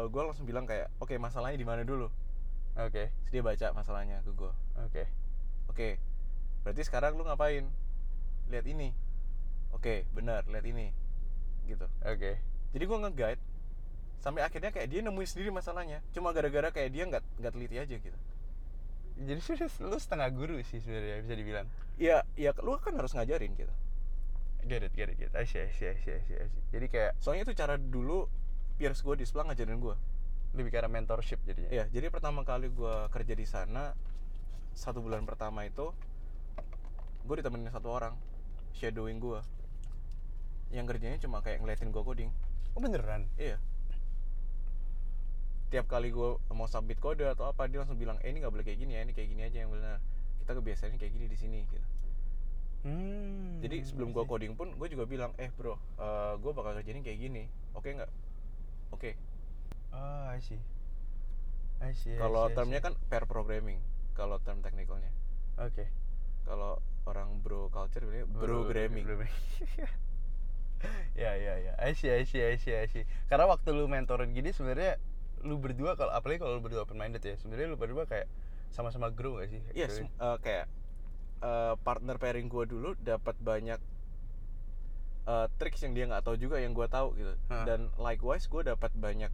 gue 0.05 0.21
langsung 0.21 0.45
bilang 0.45 0.69
kayak, 0.69 0.93
oke 1.01 1.17
masalahnya 1.17 1.57
di 1.57 1.65
mana 1.65 1.81
dulu? 1.81 2.13
Oke, 2.77 3.09
Terus 3.09 3.29
dia 3.33 3.41
baca 3.41 3.67
masalahnya 3.73 4.21
ke 4.21 4.31
gue. 4.37 4.51
oke. 4.85 5.03
Oke, 5.73 5.97
berarti 6.61 6.81
sekarang 6.85 7.17
lu 7.17 7.25
ngapain? 7.25 7.65
Lihat 8.53 8.69
ini. 8.69 8.93
Oke, 9.73 10.05
benar, 10.13 10.45
lihat 10.45 10.65
ini. 10.69 10.93
Gitu. 11.65 11.89
Oke. 12.05 12.37
Jadi 12.77 12.83
gue 12.85 12.97
nge-guide 13.01 13.41
sampai 14.23 14.47
akhirnya 14.47 14.71
kayak 14.71 14.87
dia 14.87 15.03
nemuin 15.03 15.27
sendiri 15.27 15.51
masalahnya. 15.51 15.99
Cuma 16.15 16.31
gara-gara 16.31 16.71
kayak 16.71 16.89
dia 16.95 17.03
nggak 17.03 17.23
nggak 17.43 17.51
teliti 17.51 17.75
aja 17.75 17.95
gitu. 17.99 18.19
Jadi 19.13 19.39
lu 19.83 19.97
setengah 19.99 20.31
guru 20.31 20.57
sih 20.63 20.79
sebenarnya 20.79 21.21
bisa 21.27 21.35
dibilang. 21.35 21.67
Iya, 21.99 22.23
ya 22.39 22.55
lu 22.63 22.79
kan 22.79 22.95
harus 22.95 23.11
ngajarin 23.11 23.51
gitu. 23.59 23.73
Get 24.63 24.79
it, 24.79 24.95
get 24.95 25.11
it, 25.11 25.19
get 25.19 25.27
it. 25.29 25.35
I 25.35 25.43
see, 25.43 25.59
I 25.59 25.69
see, 25.75 25.91
I 25.91 25.99
see, 25.99 26.15
I 26.15 26.21
see, 26.23 26.39
I 26.39 26.47
see. 26.47 26.63
Jadi 26.71 26.85
kayak 26.87 27.19
Soalnya 27.19 27.43
itu 27.43 27.53
cara 27.53 27.75
dulu 27.75 28.31
peers 28.79 29.03
gue 29.03 29.15
di 29.19 29.27
sebelah 29.27 29.51
ngajarin 29.51 29.77
gue. 29.77 29.95
lebih 30.53 30.69
ke 30.69 30.77
arah 30.77 30.85
mentorship 30.85 31.41
jadinya. 31.49 31.65
Iya, 31.73 31.89
jadi 31.89 32.13
pertama 32.13 32.45
kali 32.45 32.69
gue 32.69 32.95
kerja 33.09 33.33
di 33.33 33.41
sana 33.41 33.97
satu 34.77 35.01
bulan 35.01 35.25
pertama 35.25 35.65
itu 35.65 35.89
gue 37.25 37.35
ditemenin 37.41 37.73
satu 37.73 37.89
orang 37.89 38.13
shadowing 38.77 39.17
gue 39.17 39.41
yang 40.69 40.85
kerjanya 40.85 41.17
cuma 41.17 41.41
kayak 41.41 41.57
ngeliatin 41.57 41.89
gue 41.89 42.03
coding 42.05 42.29
Oh 42.73 42.81
beneran? 42.81 43.25
iya 43.37 43.57
tiap 45.71 45.85
kali 45.89 46.13
gue 46.13 46.29
mau 46.53 46.67
submit 46.69 46.99
kode 46.99 47.25
atau 47.25 47.49
apa 47.49 47.65
dia 47.69 47.81
langsung 47.81 47.97
bilang 47.97 48.19
eh 48.21 48.29
ini 48.29 48.41
nggak 48.43 48.53
boleh 48.53 48.65
kayak 48.65 48.79
gini 48.81 48.97
ya 48.97 49.01
ini 49.01 49.11
kayak 49.15 49.29
gini 49.31 49.41
aja 49.47 49.57
yang 49.65 49.71
benar 49.73 49.97
kita 50.43 50.51
kebiasaannya 50.59 50.97
kayak 50.99 51.13
gini 51.15 51.25
di 51.31 51.37
sini 51.39 51.57
gitu. 51.65 51.87
Hmm. 52.83 53.63
jadi 53.63 53.79
sebelum 53.87 54.11
gue 54.11 54.27
coding 54.27 54.59
pun 54.59 54.75
gue 54.75 54.87
juga 54.91 55.07
bilang 55.07 55.31
eh 55.39 55.47
bro 55.55 55.79
gue 56.43 56.51
bakal 56.51 56.75
kerjain 56.75 56.99
kayak 56.99 57.19
gini 57.19 57.47
oke 57.73 57.87
nggak? 57.87 58.11
Oke. 58.93 59.17
Oh, 59.89 60.29
I 60.29 60.37
see. 60.37 60.61
I 61.81 61.97
see. 61.97 62.13
Kalau 62.13 62.45
termnya 62.53 62.77
kan 62.77 62.93
pair 63.09 63.25
programming 63.25 63.81
kalau 64.13 64.37
term 64.45 64.61
teknikalnya 64.61 65.09
Oke. 65.57 65.89
kalau 66.45 66.77
orang 67.09 67.41
bro 67.41 67.73
culture 67.73 68.05
bilangnya 68.05 68.29
bro 68.29 68.69
gramming 68.69 69.09
ya 71.17 71.33
ya 71.39 71.55
ya. 71.57 71.73
I 71.79 71.95
see 71.95 72.11
I 72.11 72.27
see 72.27 72.43
I 72.43 72.59
see 72.59 72.75
I 72.75 72.85
see. 72.91 73.07
Karena 73.31 73.47
waktu 73.47 73.71
lu 73.73 73.87
mentorin 73.89 74.35
gini 74.35 74.51
sebenarnya 74.51 74.99
lu 75.43 75.59
berdua 75.59 75.93
kalau 75.93 76.09
apalagi 76.09 76.39
kalau 76.39 76.57
lu 76.57 76.63
berdua 76.63 76.83
open 76.83 76.95
minded 76.95 77.19
ya 77.19 77.35
sebenarnya 77.35 77.67
lu 77.67 77.77
berdua 77.77 78.03
kayak 78.03 78.27
sama-sama 78.71 79.07
grow 79.07 79.37
gak 79.37 79.51
sih 79.51 79.61
Iya, 79.71 79.85
actually? 79.85 80.07
sem- 80.07 80.17
eh, 80.17 80.37
kayak 80.39 80.65
eh, 81.39 81.73
partner 81.79 82.15
pairing 82.17 82.47
gue 82.47 82.63
dulu 82.65 82.95
dapat 82.97 83.35
banyak 83.37 83.79
eh, 85.23 85.47
tricks 85.55 85.83
yang 85.83 85.93
dia 85.93 86.05
nggak 86.05 86.23
tahu 86.23 86.35
juga 86.35 86.59
yang 86.59 86.71
gue 86.71 86.87
tahu 86.87 87.15
gitu. 87.15 87.33
Hah. 87.47 87.63
Dan 87.63 87.91
likewise 87.95 88.43
gue 88.45 88.63
dapat 88.65 88.91
banyak 88.93 89.31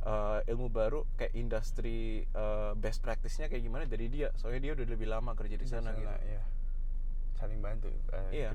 eh, 0.00 0.38
ilmu 0.48 0.68
baru 0.68 1.04
kayak 1.16 1.32
industri 1.34 2.24
eh, 2.24 2.72
best 2.74 3.00
practice-nya 3.00 3.48
kayak 3.48 3.60
gimana 3.60 3.84
dari 3.84 4.08
dia. 4.08 4.32
Soalnya 4.36 4.60
dia 4.60 4.72
udah 4.76 4.86
lebih 4.86 5.08
lama 5.08 5.32
kerja 5.34 5.56
di 5.56 5.66
sana, 5.66 5.92
gitu. 5.92 6.06
ya 6.06 6.40
saling 7.36 7.64
bantu 7.64 7.88
uh, 8.12 8.28
Iya. 8.28 8.52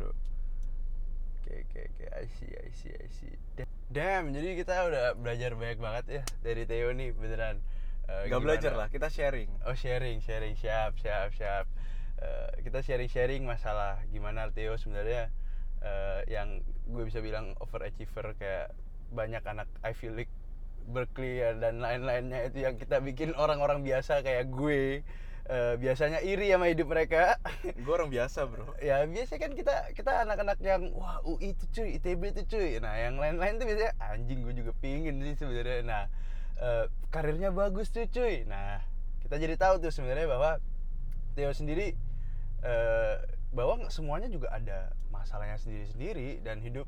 Oke 1.45 1.62
oke 1.62 1.79
oke. 1.93 2.05
I 2.10 2.25
see 2.25 2.49
I 2.58 2.69
see 2.73 2.93
I 2.97 3.08
see. 3.13 3.34
Da- 3.53 3.69
damn 3.93 4.34
jadi 4.34 4.58
kita 4.58 4.73
udah 4.89 5.05
belajar 5.13 5.53
banyak 5.53 5.77
banget 5.77 6.05
ya 6.10 6.23
dari 6.41 6.65
Theo 6.65 6.89
nih 6.89 7.13
beneran. 7.13 7.62
Uh, 8.05 8.25
Gak 8.25 8.38
gimana- 8.38 8.45
belajar 8.45 8.73
lah, 8.73 8.88
kita 8.89 9.08
sharing. 9.10 9.49
Oh 9.65 9.77
sharing, 9.77 10.21
sharing, 10.21 10.58
siap, 10.58 10.97
siap, 10.97 11.34
siap. 11.34 11.65
Eh, 12.15 12.63
kita 12.63 12.79
sharing-sharing 12.79 13.43
masalah 13.43 13.99
gimana 14.10 14.49
Theo 14.49 14.79
sebenarnya 14.79 15.29
eh, 15.84 16.21
yang 16.31 16.63
gue 16.88 17.03
bisa 17.05 17.19
bilang 17.21 17.53
overachiever 17.60 18.34
kayak 18.39 18.73
banyak 19.13 19.43
anak 19.45 19.69
Ivy 19.86 20.10
League 20.10 20.36
Berkeley 20.86 21.43
dan 21.60 21.81
lain-lainnya 21.81 22.49
itu 22.49 22.65
yang 22.65 22.77
kita 22.79 23.01
bikin 23.01 23.34
orang-orang 23.36 23.84
biasa 23.84 24.21
kayak 24.21 24.49
gue 24.49 25.01
eh, 25.45 25.73
biasanya 25.77 26.19
iri 26.25 26.49
sama 26.51 26.69
hidup 26.69 26.88
mereka. 26.89 27.38
Gue 27.84 27.93
orang 27.93 28.10
biasa 28.10 28.45
bro. 28.49 28.73
Ya 28.81 29.05
biasanya 29.05 29.39
kan 29.41 29.51
kita 29.53 29.75
kita 29.93 30.12
anak-anak 30.25 30.58
yang 30.62 30.91
wah 30.97 31.21
UI 31.25 31.53
itu 31.53 31.65
cuy 31.71 31.89
ITB 32.01 32.21
itu 32.34 32.43
cuy. 32.58 32.69
Nah 32.81 32.93
yang 32.97 33.21
lain-lain 33.21 33.62
tuh 33.62 33.65
biasanya 33.69 33.93
anjing 34.01 34.41
gue 34.41 34.53
juga 34.53 34.71
pingin 34.81 35.21
sih 35.21 35.36
sebenarnya. 35.38 35.81
Nah 35.86 36.03
eh, 36.62 36.86
karirnya 37.13 37.53
bagus 37.53 37.93
tuh 37.93 38.05
cuy. 38.10 38.45
Nah 38.45 38.81
kita 39.25 39.41
jadi 39.41 39.55
tahu 39.58 39.81
tuh 39.81 39.91
sebenarnya 39.93 40.29
bahwa 40.29 40.62
Theo 41.36 41.51
sendiri 41.51 41.93
eh, 42.63 43.15
bahwa 43.55 43.88
semuanya 43.88 44.27
juga 44.27 44.51
ada 44.51 44.91
masalahnya 45.12 45.55
sendiri-sendiri 45.55 46.43
dan 46.43 46.60
hidup 46.60 46.88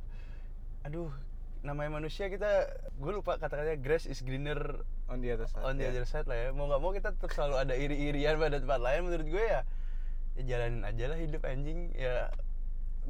aduh 0.83 1.11
namanya 1.65 1.99
manusia 1.99 2.29
kita 2.29 2.69
gue 2.99 3.11
lupa 3.11 3.39
kata-katanya 3.39 3.79
grass 3.81 4.05
is 4.05 4.21
greener 4.21 4.83
on 5.07 5.23
the 5.23 5.31
other 5.31 5.47
side 5.47 5.63
on 5.63 5.79
the 5.79 5.87
ya. 5.87 5.91
other 5.91 6.05
side 6.05 6.27
lah 6.27 6.37
ya. 6.37 6.47
Mau 6.51 6.67
nggak 6.67 6.81
mau 6.83 6.91
kita 6.91 7.15
tetap 7.15 7.31
selalu 7.31 7.55
ada 7.63 7.73
iri-irian 7.75 8.35
pada 8.37 8.59
tempat 8.59 8.79
lain. 8.79 9.07
Menurut 9.07 9.27
gue 9.27 9.45
ya 9.45 9.61
ya 10.37 10.41
jalanin 10.45 10.83
aja 10.85 11.05
lah 11.09 11.17
hidup 11.17 11.41
anjing. 11.47 11.91
Ya 11.95 12.31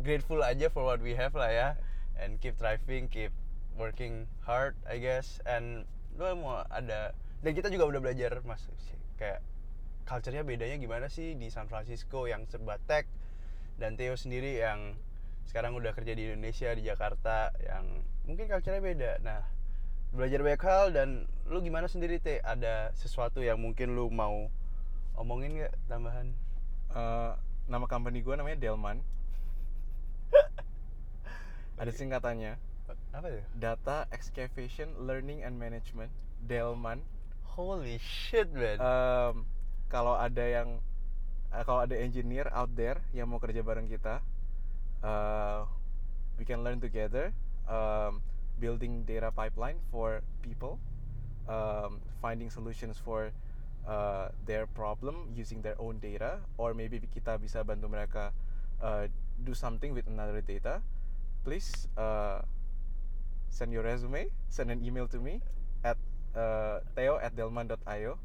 grateful 0.01 0.45
aja 0.45 0.69
for 0.69 0.85
what 0.85 1.01
we 1.01 1.17
have 1.17 1.33
lah 1.33 1.49
ya. 1.49 1.67
And 2.17 2.37
keep 2.41 2.57
thriving 2.57 3.09
keep 3.09 3.33
working 3.77 4.29
hard 4.45 4.77
I 4.85 5.01
guess. 5.01 5.41
And 5.45 5.89
lo 6.17 6.33
mau 6.37 6.65
ada 6.69 7.13
dan 7.45 7.51
kita 7.53 7.69
juga 7.69 7.85
udah 7.85 8.01
belajar 8.01 8.41
mas 8.41 8.65
kayak 9.21 9.45
culture-nya 10.09 10.41
bedanya 10.41 10.79
gimana 10.81 11.11
sih 11.11 11.37
di 11.37 11.53
San 11.53 11.69
Francisco 11.69 12.25
yang 12.25 12.49
serba 12.49 12.81
tech 12.89 13.05
dan 13.77 13.93
Theo 13.93 14.17
sendiri 14.17 14.57
yang 14.57 14.97
sekarang 15.45 15.77
udah 15.77 15.93
kerja 15.93 16.17
di 16.17 16.27
Indonesia 16.31 16.73
di 16.73 16.83
Jakarta 16.85 17.53
yang 17.61 18.01
mungkin 18.25 18.49
culture-nya 18.49 18.81
beda. 18.81 19.11
Nah 19.21 19.56
belajar 20.15 20.39
banyak 20.43 20.63
hal 20.63 20.85
dan 20.95 21.09
lu 21.47 21.59
gimana 21.63 21.87
sendiri 21.87 22.19
teh 22.19 22.39
ada 22.43 22.91
sesuatu 22.95 23.39
yang 23.39 23.59
mungkin 23.59 23.95
lu 23.95 24.11
mau 24.11 24.51
omongin 25.17 25.63
nggak 25.63 25.73
tambahan? 25.87 26.27
Eh, 26.93 27.31
nama 27.67 27.85
company 27.85 28.23
gue 28.23 28.35
namanya 28.35 28.57
Delman. 28.59 29.03
Ada 31.81 31.91
singkatannya. 31.91 32.55
Apa 33.11 33.27
ya 33.27 33.43
Data 33.55 34.07
Excavation 34.15 34.95
Learning 35.03 35.43
and 35.43 35.59
Management. 35.59 36.11
Delman. 36.47 37.03
Holy 37.57 37.99
shit 37.99 38.47
man. 38.53 38.77
Em, 38.77 39.35
kalau 39.89 40.13
ada 40.13 40.45
yang 40.45 40.77
eh, 41.51 41.63
kalau 41.65 41.81
ada 41.81 41.97
engineer 41.97 42.47
out 42.53 42.71
there 42.77 43.01
yang 43.11 43.27
mau 43.27 43.41
kerja 43.41 43.65
bareng 43.65 43.89
kita 43.89 44.21
eh, 45.01 45.61
we 46.37 46.45
can 46.45 46.61
learn 46.61 46.77
together. 46.77 47.33
Um, 47.67 48.23
building 48.59 49.03
data 49.05 49.31
pipeline 49.31 49.77
for 49.91 50.21
people 50.41 50.79
um, 51.47 52.01
finding 52.21 52.49
solutions 52.49 52.97
for 52.97 53.31
uh, 53.87 54.29
their 54.45 54.67
problem 54.67 55.31
using 55.35 55.61
their 55.61 55.79
own 55.79 55.99
data 55.99 56.39
or 56.57 56.73
maybe 56.73 56.99
kita 56.99 57.39
bisa 57.39 57.63
bantu 57.63 57.87
mereka 57.87 58.35
uh, 58.83 59.07
do 59.45 59.53
something 59.53 59.93
with 59.93 60.07
another 60.09 60.41
data. 60.41 60.81
Please 61.47 61.87
uh, 61.95 62.43
send 63.49 63.71
your 63.71 63.83
resume 63.83 64.29
send 64.49 64.71
an 64.71 64.83
email 64.83 65.07
to 65.07 65.19
me 65.19 65.41
at 65.83 65.97
uh, 66.35 66.79
theo 66.93 67.17
at 67.17 67.33
delman.io 67.35 68.19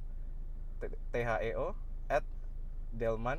theo 1.14 1.74
at 2.10 2.24
delman 2.92 3.38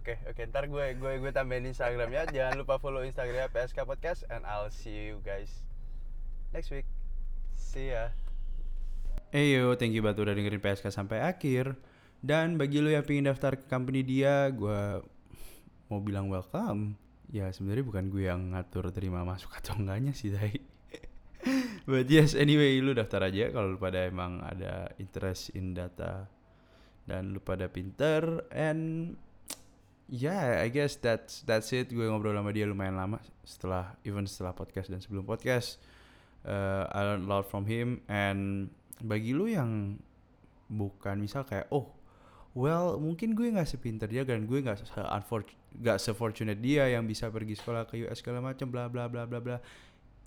titik 0.00 0.18
io 0.18 0.24
Oke, 0.24 0.26
oke. 0.26 0.42
Ntar 0.50 0.64
gue 0.66 0.84
gue 0.98 1.12
gue 1.22 1.30
tambahin 1.30 1.70
Instagramnya. 1.70 2.26
Jangan 2.30 2.58
lupa 2.58 2.82
follow 2.82 3.06
Instagramnya 3.06 3.46
PSK 3.50 3.86
Podcast 3.86 4.26
and 4.26 4.42
I'll 4.42 4.72
see 4.72 5.14
you 5.14 5.22
guys 5.22 5.62
next 6.50 6.74
week. 6.74 6.86
See 7.54 7.94
ya. 7.94 8.10
Eyo, 9.34 9.74
thank 9.74 9.94
you 9.94 10.02
banget 10.02 10.22
udah 10.22 10.34
dengerin 10.34 10.62
PSK 10.62 10.90
sampai 10.90 11.22
akhir. 11.22 11.74
Dan 12.24 12.56
bagi 12.56 12.80
lo 12.80 12.88
yang 12.88 13.04
pengen 13.04 13.28
daftar 13.28 13.58
ke 13.58 13.66
company 13.66 14.00
dia, 14.00 14.48
gue 14.48 15.02
mau 15.90 16.00
bilang 16.00 16.30
welcome. 16.30 16.96
Ya 17.34 17.50
sebenarnya 17.50 17.84
bukan 17.84 18.10
gue 18.14 18.30
yang 18.30 18.54
ngatur 18.54 18.94
terima 18.94 19.26
masuk 19.26 19.50
atau 19.58 19.74
enggaknya 19.74 20.14
sih, 20.14 20.30
Dai. 20.30 20.54
But 21.90 22.08
yes, 22.08 22.32
anyway, 22.38 22.78
lu 22.78 22.94
daftar 22.94 23.26
aja 23.26 23.50
kalau 23.50 23.74
lu 23.74 23.78
pada 23.78 24.06
emang 24.06 24.40
ada 24.40 24.94
interest 25.02 25.52
in 25.52 25.74
data 25.74 26.30
dan 27.04 27.36
lu 27.36 27.40
pada 27.42 27.68
pinter 27.68 28.48
and 28.54 29.12
yeah 30.08 30.60
I 30.60 30.68
guess 30.68 30.96
that's 31.00 31.42
that's 31.44 31.72
it. 31.72 31.92
Gue 31.92 32.08
ngobrol 32.08 32.36
sama 32.36 32.52
dia 32.52 32.68
lumayan 32.68 32.96
lama 32.96 33.18
setelah 33.44 33.96
even 34.04 34.28
setelah 34.28 34.52
podcast 34.52 34.92
dan 34.92 35.00
sebelum 35.00 35.24
podcast. 35.24 35.80
Uh, 36.44 36.84
I 36.92 37.00
learned 37.08 37.24
a 37.24 37.30
lot 37.30 37.48
from 37.48 37.64
him. 37.64 38.04
And 38.08 38.68
bagi 39.00 39.32
lu 39.32 39.48
yang 39.48 40.00
bukan 40.68 41.20
misal 41.20 41.44
kayak 41.44 41.68
oh 41.72 41.92
well 42.56 42.96
mungkin 42.96 43.36
gue 43.36 43.52
nggak 43.52 43.68
sepinter 43.68 44.08
dia 44.08 44.24
dan 44.24 44.48
gue 44.48 44.58
nggak 44.64 44.80
se 44.80 44.86
nggak 45.74 45.98
sefortunate 45.98 46.60
dia 46.62 46.86
yang 46.86 47.04
bisa 47.04 47.28
pergi 47.28 47.58
sekolah 47.58 47.84
ke 47.90 48.06
US 48.06 48.22
segala 48.22 48.38
macam 48.38 48.70
bla 48.70 48.86
bla 48.86 49.10
bla 49.10 49.26
bla 49.26 49.40
bla. 49.42 49.58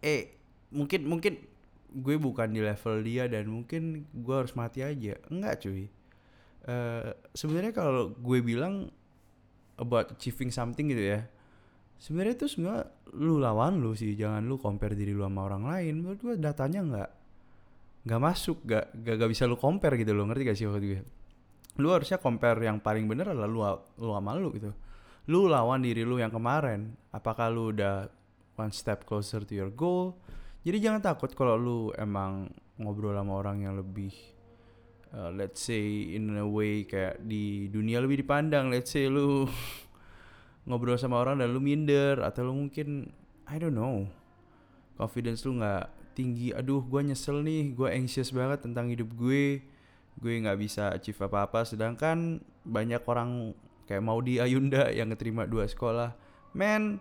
Eh 0.03 0.35
mungkin 0.73 1.07
mungkin 1.07 1.39
gue 1.87 2.15
bukan 2.19 2.51
di 2.51 2.59
level 2.59 2.99
dia 2.99 3.31
dan 3.31 3.47
mungkin 3.47 4.03
gue 4.11 4.35
harus 4.35 4.51
mati 4.53 4.83
aja. 4.83 5.15
Enggak 5.31 5.63
cuy. 5.63 5.87
Eh, 6.67 7.11
sebenarnya 7.31 7.71
kalau 7.71 8.11
gue 8.11 8.43
bilang 8.43 8.91
about 9.77 10.13
achieving 10.13 10.49
something 10.53 10.89
gitu 10.89 11.17
ya. 11.17 11.25
Sebenarnya 11.97 12.33
itu 12.37 12.47
semua 12.49 12.85
lu 13.17 13.41
lawan 13.41 13.81
lu 13.81 13.97
sih 13.97 14.13
jangan 14.13 14.45
lu 14.45 14.61
compare 14.61 14.93
diri 14.93 15.13
lu 15.13 15.25
sama 15.25 15.49
orang 15.49 15.63
lain. 15.65 15.93
Menurut 16.01 16.19
gue 16.21 16.35
datanya 16.37 16.81
nggak 16.85 17.09
nggak 18.07 18.21
masuk 18.21 18.61
nggak 18.63 18.85
nggak 18.93 19.29
bisa 19.29 19.43
lu 19.49 19.59
compare 19.59 19.99
gitu 19.99 20.15
lo 20.15 20.23
ngerti 20.23 20.43
gak 20.47 20.55
sih 20.55 20.63
maksud 20.63 20.79
gue 20.79 21.01
lu 21.77 21.93
harusnya 21.93 22.17
compare 22.17 22.63
yang 22.63 22.81
paling 22.81 23.05
bener 23.05 23.35
adalah 23.35 23.49
lu 23.49 23.61
lu 24.01 24.11
sama 24.13 24.33
lu 24.37 24.49
gitu. 24.53 24.73
Lu 25.29 25.45
lawan 25.45 25.83
diri 25.85 26.01
lu 26.01 26.17
yang 26.17 26.33
kemarin. 26.33 26.97
Apakah 27.13 27.53
lu 27.53 27.69
udah 27.75 28.09
one 28.57 28.73
step 28.73 29.05
closer 29.05 29.45
to 29.45 29.53
your 29.53 29.69
goal? 29.69 30.17
Jadi 30.65 30.77
jangan 30.81 31.01
takut 31.03 31.31
kalau 31.37 31.55
lu 31.55 31.79
emang 31.95 32.49
ngobrol 32.81 33.13
sama 33.13 33.33
orang 33.37 33.63
yang 33.63 33.77
lebih 33.77 34.11
uh, 35.13 35.31
let's 35.31 35.63
say 35.63 36.15
in 36.15 36.35
a 36.35 36.47
way 36.47 36.83
kayak 36.83 37.21
di 37.23 37.71
dunia 37.71 38.03
lebih 38.03 38.25
dipandang 38.25 38.67
let's 38.73 38.91
say 38.91 39.07
lu 39.07 39.47
ngobrol 40.67 40.99
sama 40.99 41.23
orang 41.23 41.39
dan 41.39 41.53
lu 41.55 41.63
minder 41.63 42.19
atau 42.19 42.51
lu 42.51 42.53
mungkin 42.67 43.07
I 43.47 43.55
don't 43.55 43.75
know. 43.75 44.03
Confidence 44.99 45.47
lu 45.47 45.55
nggak 45.63 45.87
tinggi. 46.17 46.51
Aduh 46.51 46.83
gue 46.83 46.99
nyesel 46.99 47.39
nih 47.39 47.71
gue 47.71 47.87
anxious 47.87 48.35
banget 48.35 48.67
tentang 48.67 48.91
hidup 48.91 49.07
gue. 49.15 49.63
Gue 50.19 50.33
nggak 50.43 50.59
bisa 50.59 50.91
achieve 50.91 51.17
apa 51.23 51.47
apa 51.47 51.63
sedangkan 51.63 52.43
banyak 52.67 52.99
orang 53.07 53.55
kayak 53.87 54.03
mau 54.03 54.19
di 54.19 54.43
Ayunda 54.43 54.91
yang 54.91 55.07
keterima 55.15 55.47
dua 55.47 55.63
sekolah. 55.63 56.11
Men 56.51 56.99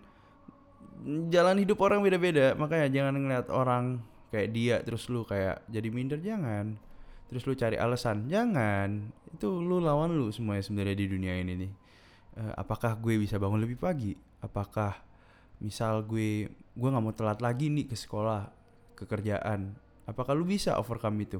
jalan 1.27 1.59
hidup 1.59 1.83
orang 1.83 1.99
beda-beda. 1.99 2.55
Makanya 2.55 2.87
jangan 2.87 3.19
ngeliat 3.19 3.47
orang 3.51 3.99
kayak 4.31 4.49
dia 4.55 4.75
terus 4.83 5.07
lu 5.11 5.27
kayak 5.27 5.63
jadi 5.67 5.87
minder 5.91 6.19
jangan 6.19 6.86
terus 7.27 7.43
lu 7.43 7.53
cari 7.53 7.75
alasan. 7.75 8.27
Jangan. 8.27 9.11
Itu 9.35 9.59
lu 9.59 9.83
lawan 9.83 10.15
lu 10.15 10.31
semuanya 10.31 10.63
sebenarnya 10.63 10.95
di 10.95 11.05
dunia 11.07 11.33
ini 11.37 11.53
nih. 11.55 11.71
Eh, 12.37 12.53
apakah 12.53 12.95
gue 12.97 13.17
bisa 13.17 13.41
bangun 13.41 13.61
lebih 13.61 13.77
pagi? 13.81 14.13
Apakah 14.43 14.93
misal 15.57 16.05
gue 16.05 16.45
gue 16.53 16.89
nggak 16.89 17.03
mau 17.03 17.15
telat 17.15 17.41
lagi 17.41 17.67
nih 17.73 17.89
ke 17.89 17.97
sekolah 17.97 18.49
ke 18.93 19.03
kerjaan? 19.09 19.73
Apakah 20.05 20.37
lu 20.37 20.47
bisa 20.47 20.77
overcome 20.77 21.17
itu? 21.25 21.39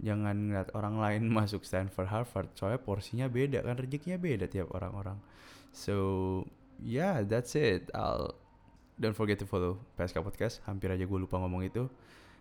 Jangan 0.00 0.36
ngeliat 0.50 0.68
orang 0.74 0.98
lain 0.98 1.22
masuk 1.38 1.62
Stanford 1.62 2.10
Harvard. 2.10 2.48
Soalnya 2.58 2.82
porsinya 2.82 3.26
beda 3.30 3.62
kan 3.62 3.78
rezekinya 3.78 4.18
beda 4.18 4.50
tiap 4.50 4.74
orang-orang. 4.74 5.16
So 5.70 5.96
yeah 6.82 7.22
that's 7.22 7.54
it. 7.54 7.88
I'll 7.94 8.34
don't 9.00 9.16
forget 9.16 9.40
to 9.40 9.46
follow 9.46 9.80
PSK 9.96 10.20
Podcast. 10.20 10.60
Hampir 10.68 10.92
aja 10.92 11.06
gue 11.06 11.18
lupa 11.22 11.40
ngomong 11.40 11.64
itu. 11.64 11.88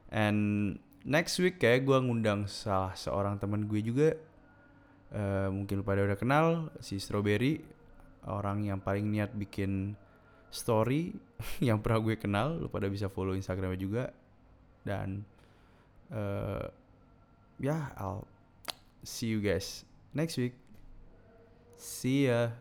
And 0.09 0.75
next 1.07 1.39
week 1.39 1.59
kayak 1.59 1.87
gue 1.87 1.97
ngundang 1.99 2.47
salah 2.49 2.95
seorang 2.95 3.39
teman 3.39 3.67
gue 3.67 3.81
juga. 3.83 4.09
Eh, 5.09 5.49
mungkin 5.49 5.81
lu 5.81 5.85
pada 5.85 6.05
udah 6.05 6.19
kenal 6.19 6.69
si 6.77 7.01
Strawberry 7.01 7.65
orang 8.29 8.61
yang 8.61 8.77
paling 8.77 9.09
niat 9.09 9.33
bikin 9.33 9.97
story 10.53 11.17
yang 11.67 11.81
pernah 11.81 11.99
gue 12.03 12.15
kenal 12.19 12.61
lu 12.61 12.69
pada 12.69 12.85
bisa 12.91 13.09
follow 13.09 13.33
Instagramnya 13.33 13.79
juga. 13.79 14.03
Dan 14.85 15.25
eh 16.09 16.65
ya 17.59 17.91
I'll 17.99 18.25
see 19.03 19.29
you 19.29 19.43
guys 19.43 19.83
next 20.15 20.39
week. 20.39 20.55
See 21.79 22.27
ya 22.27 22.51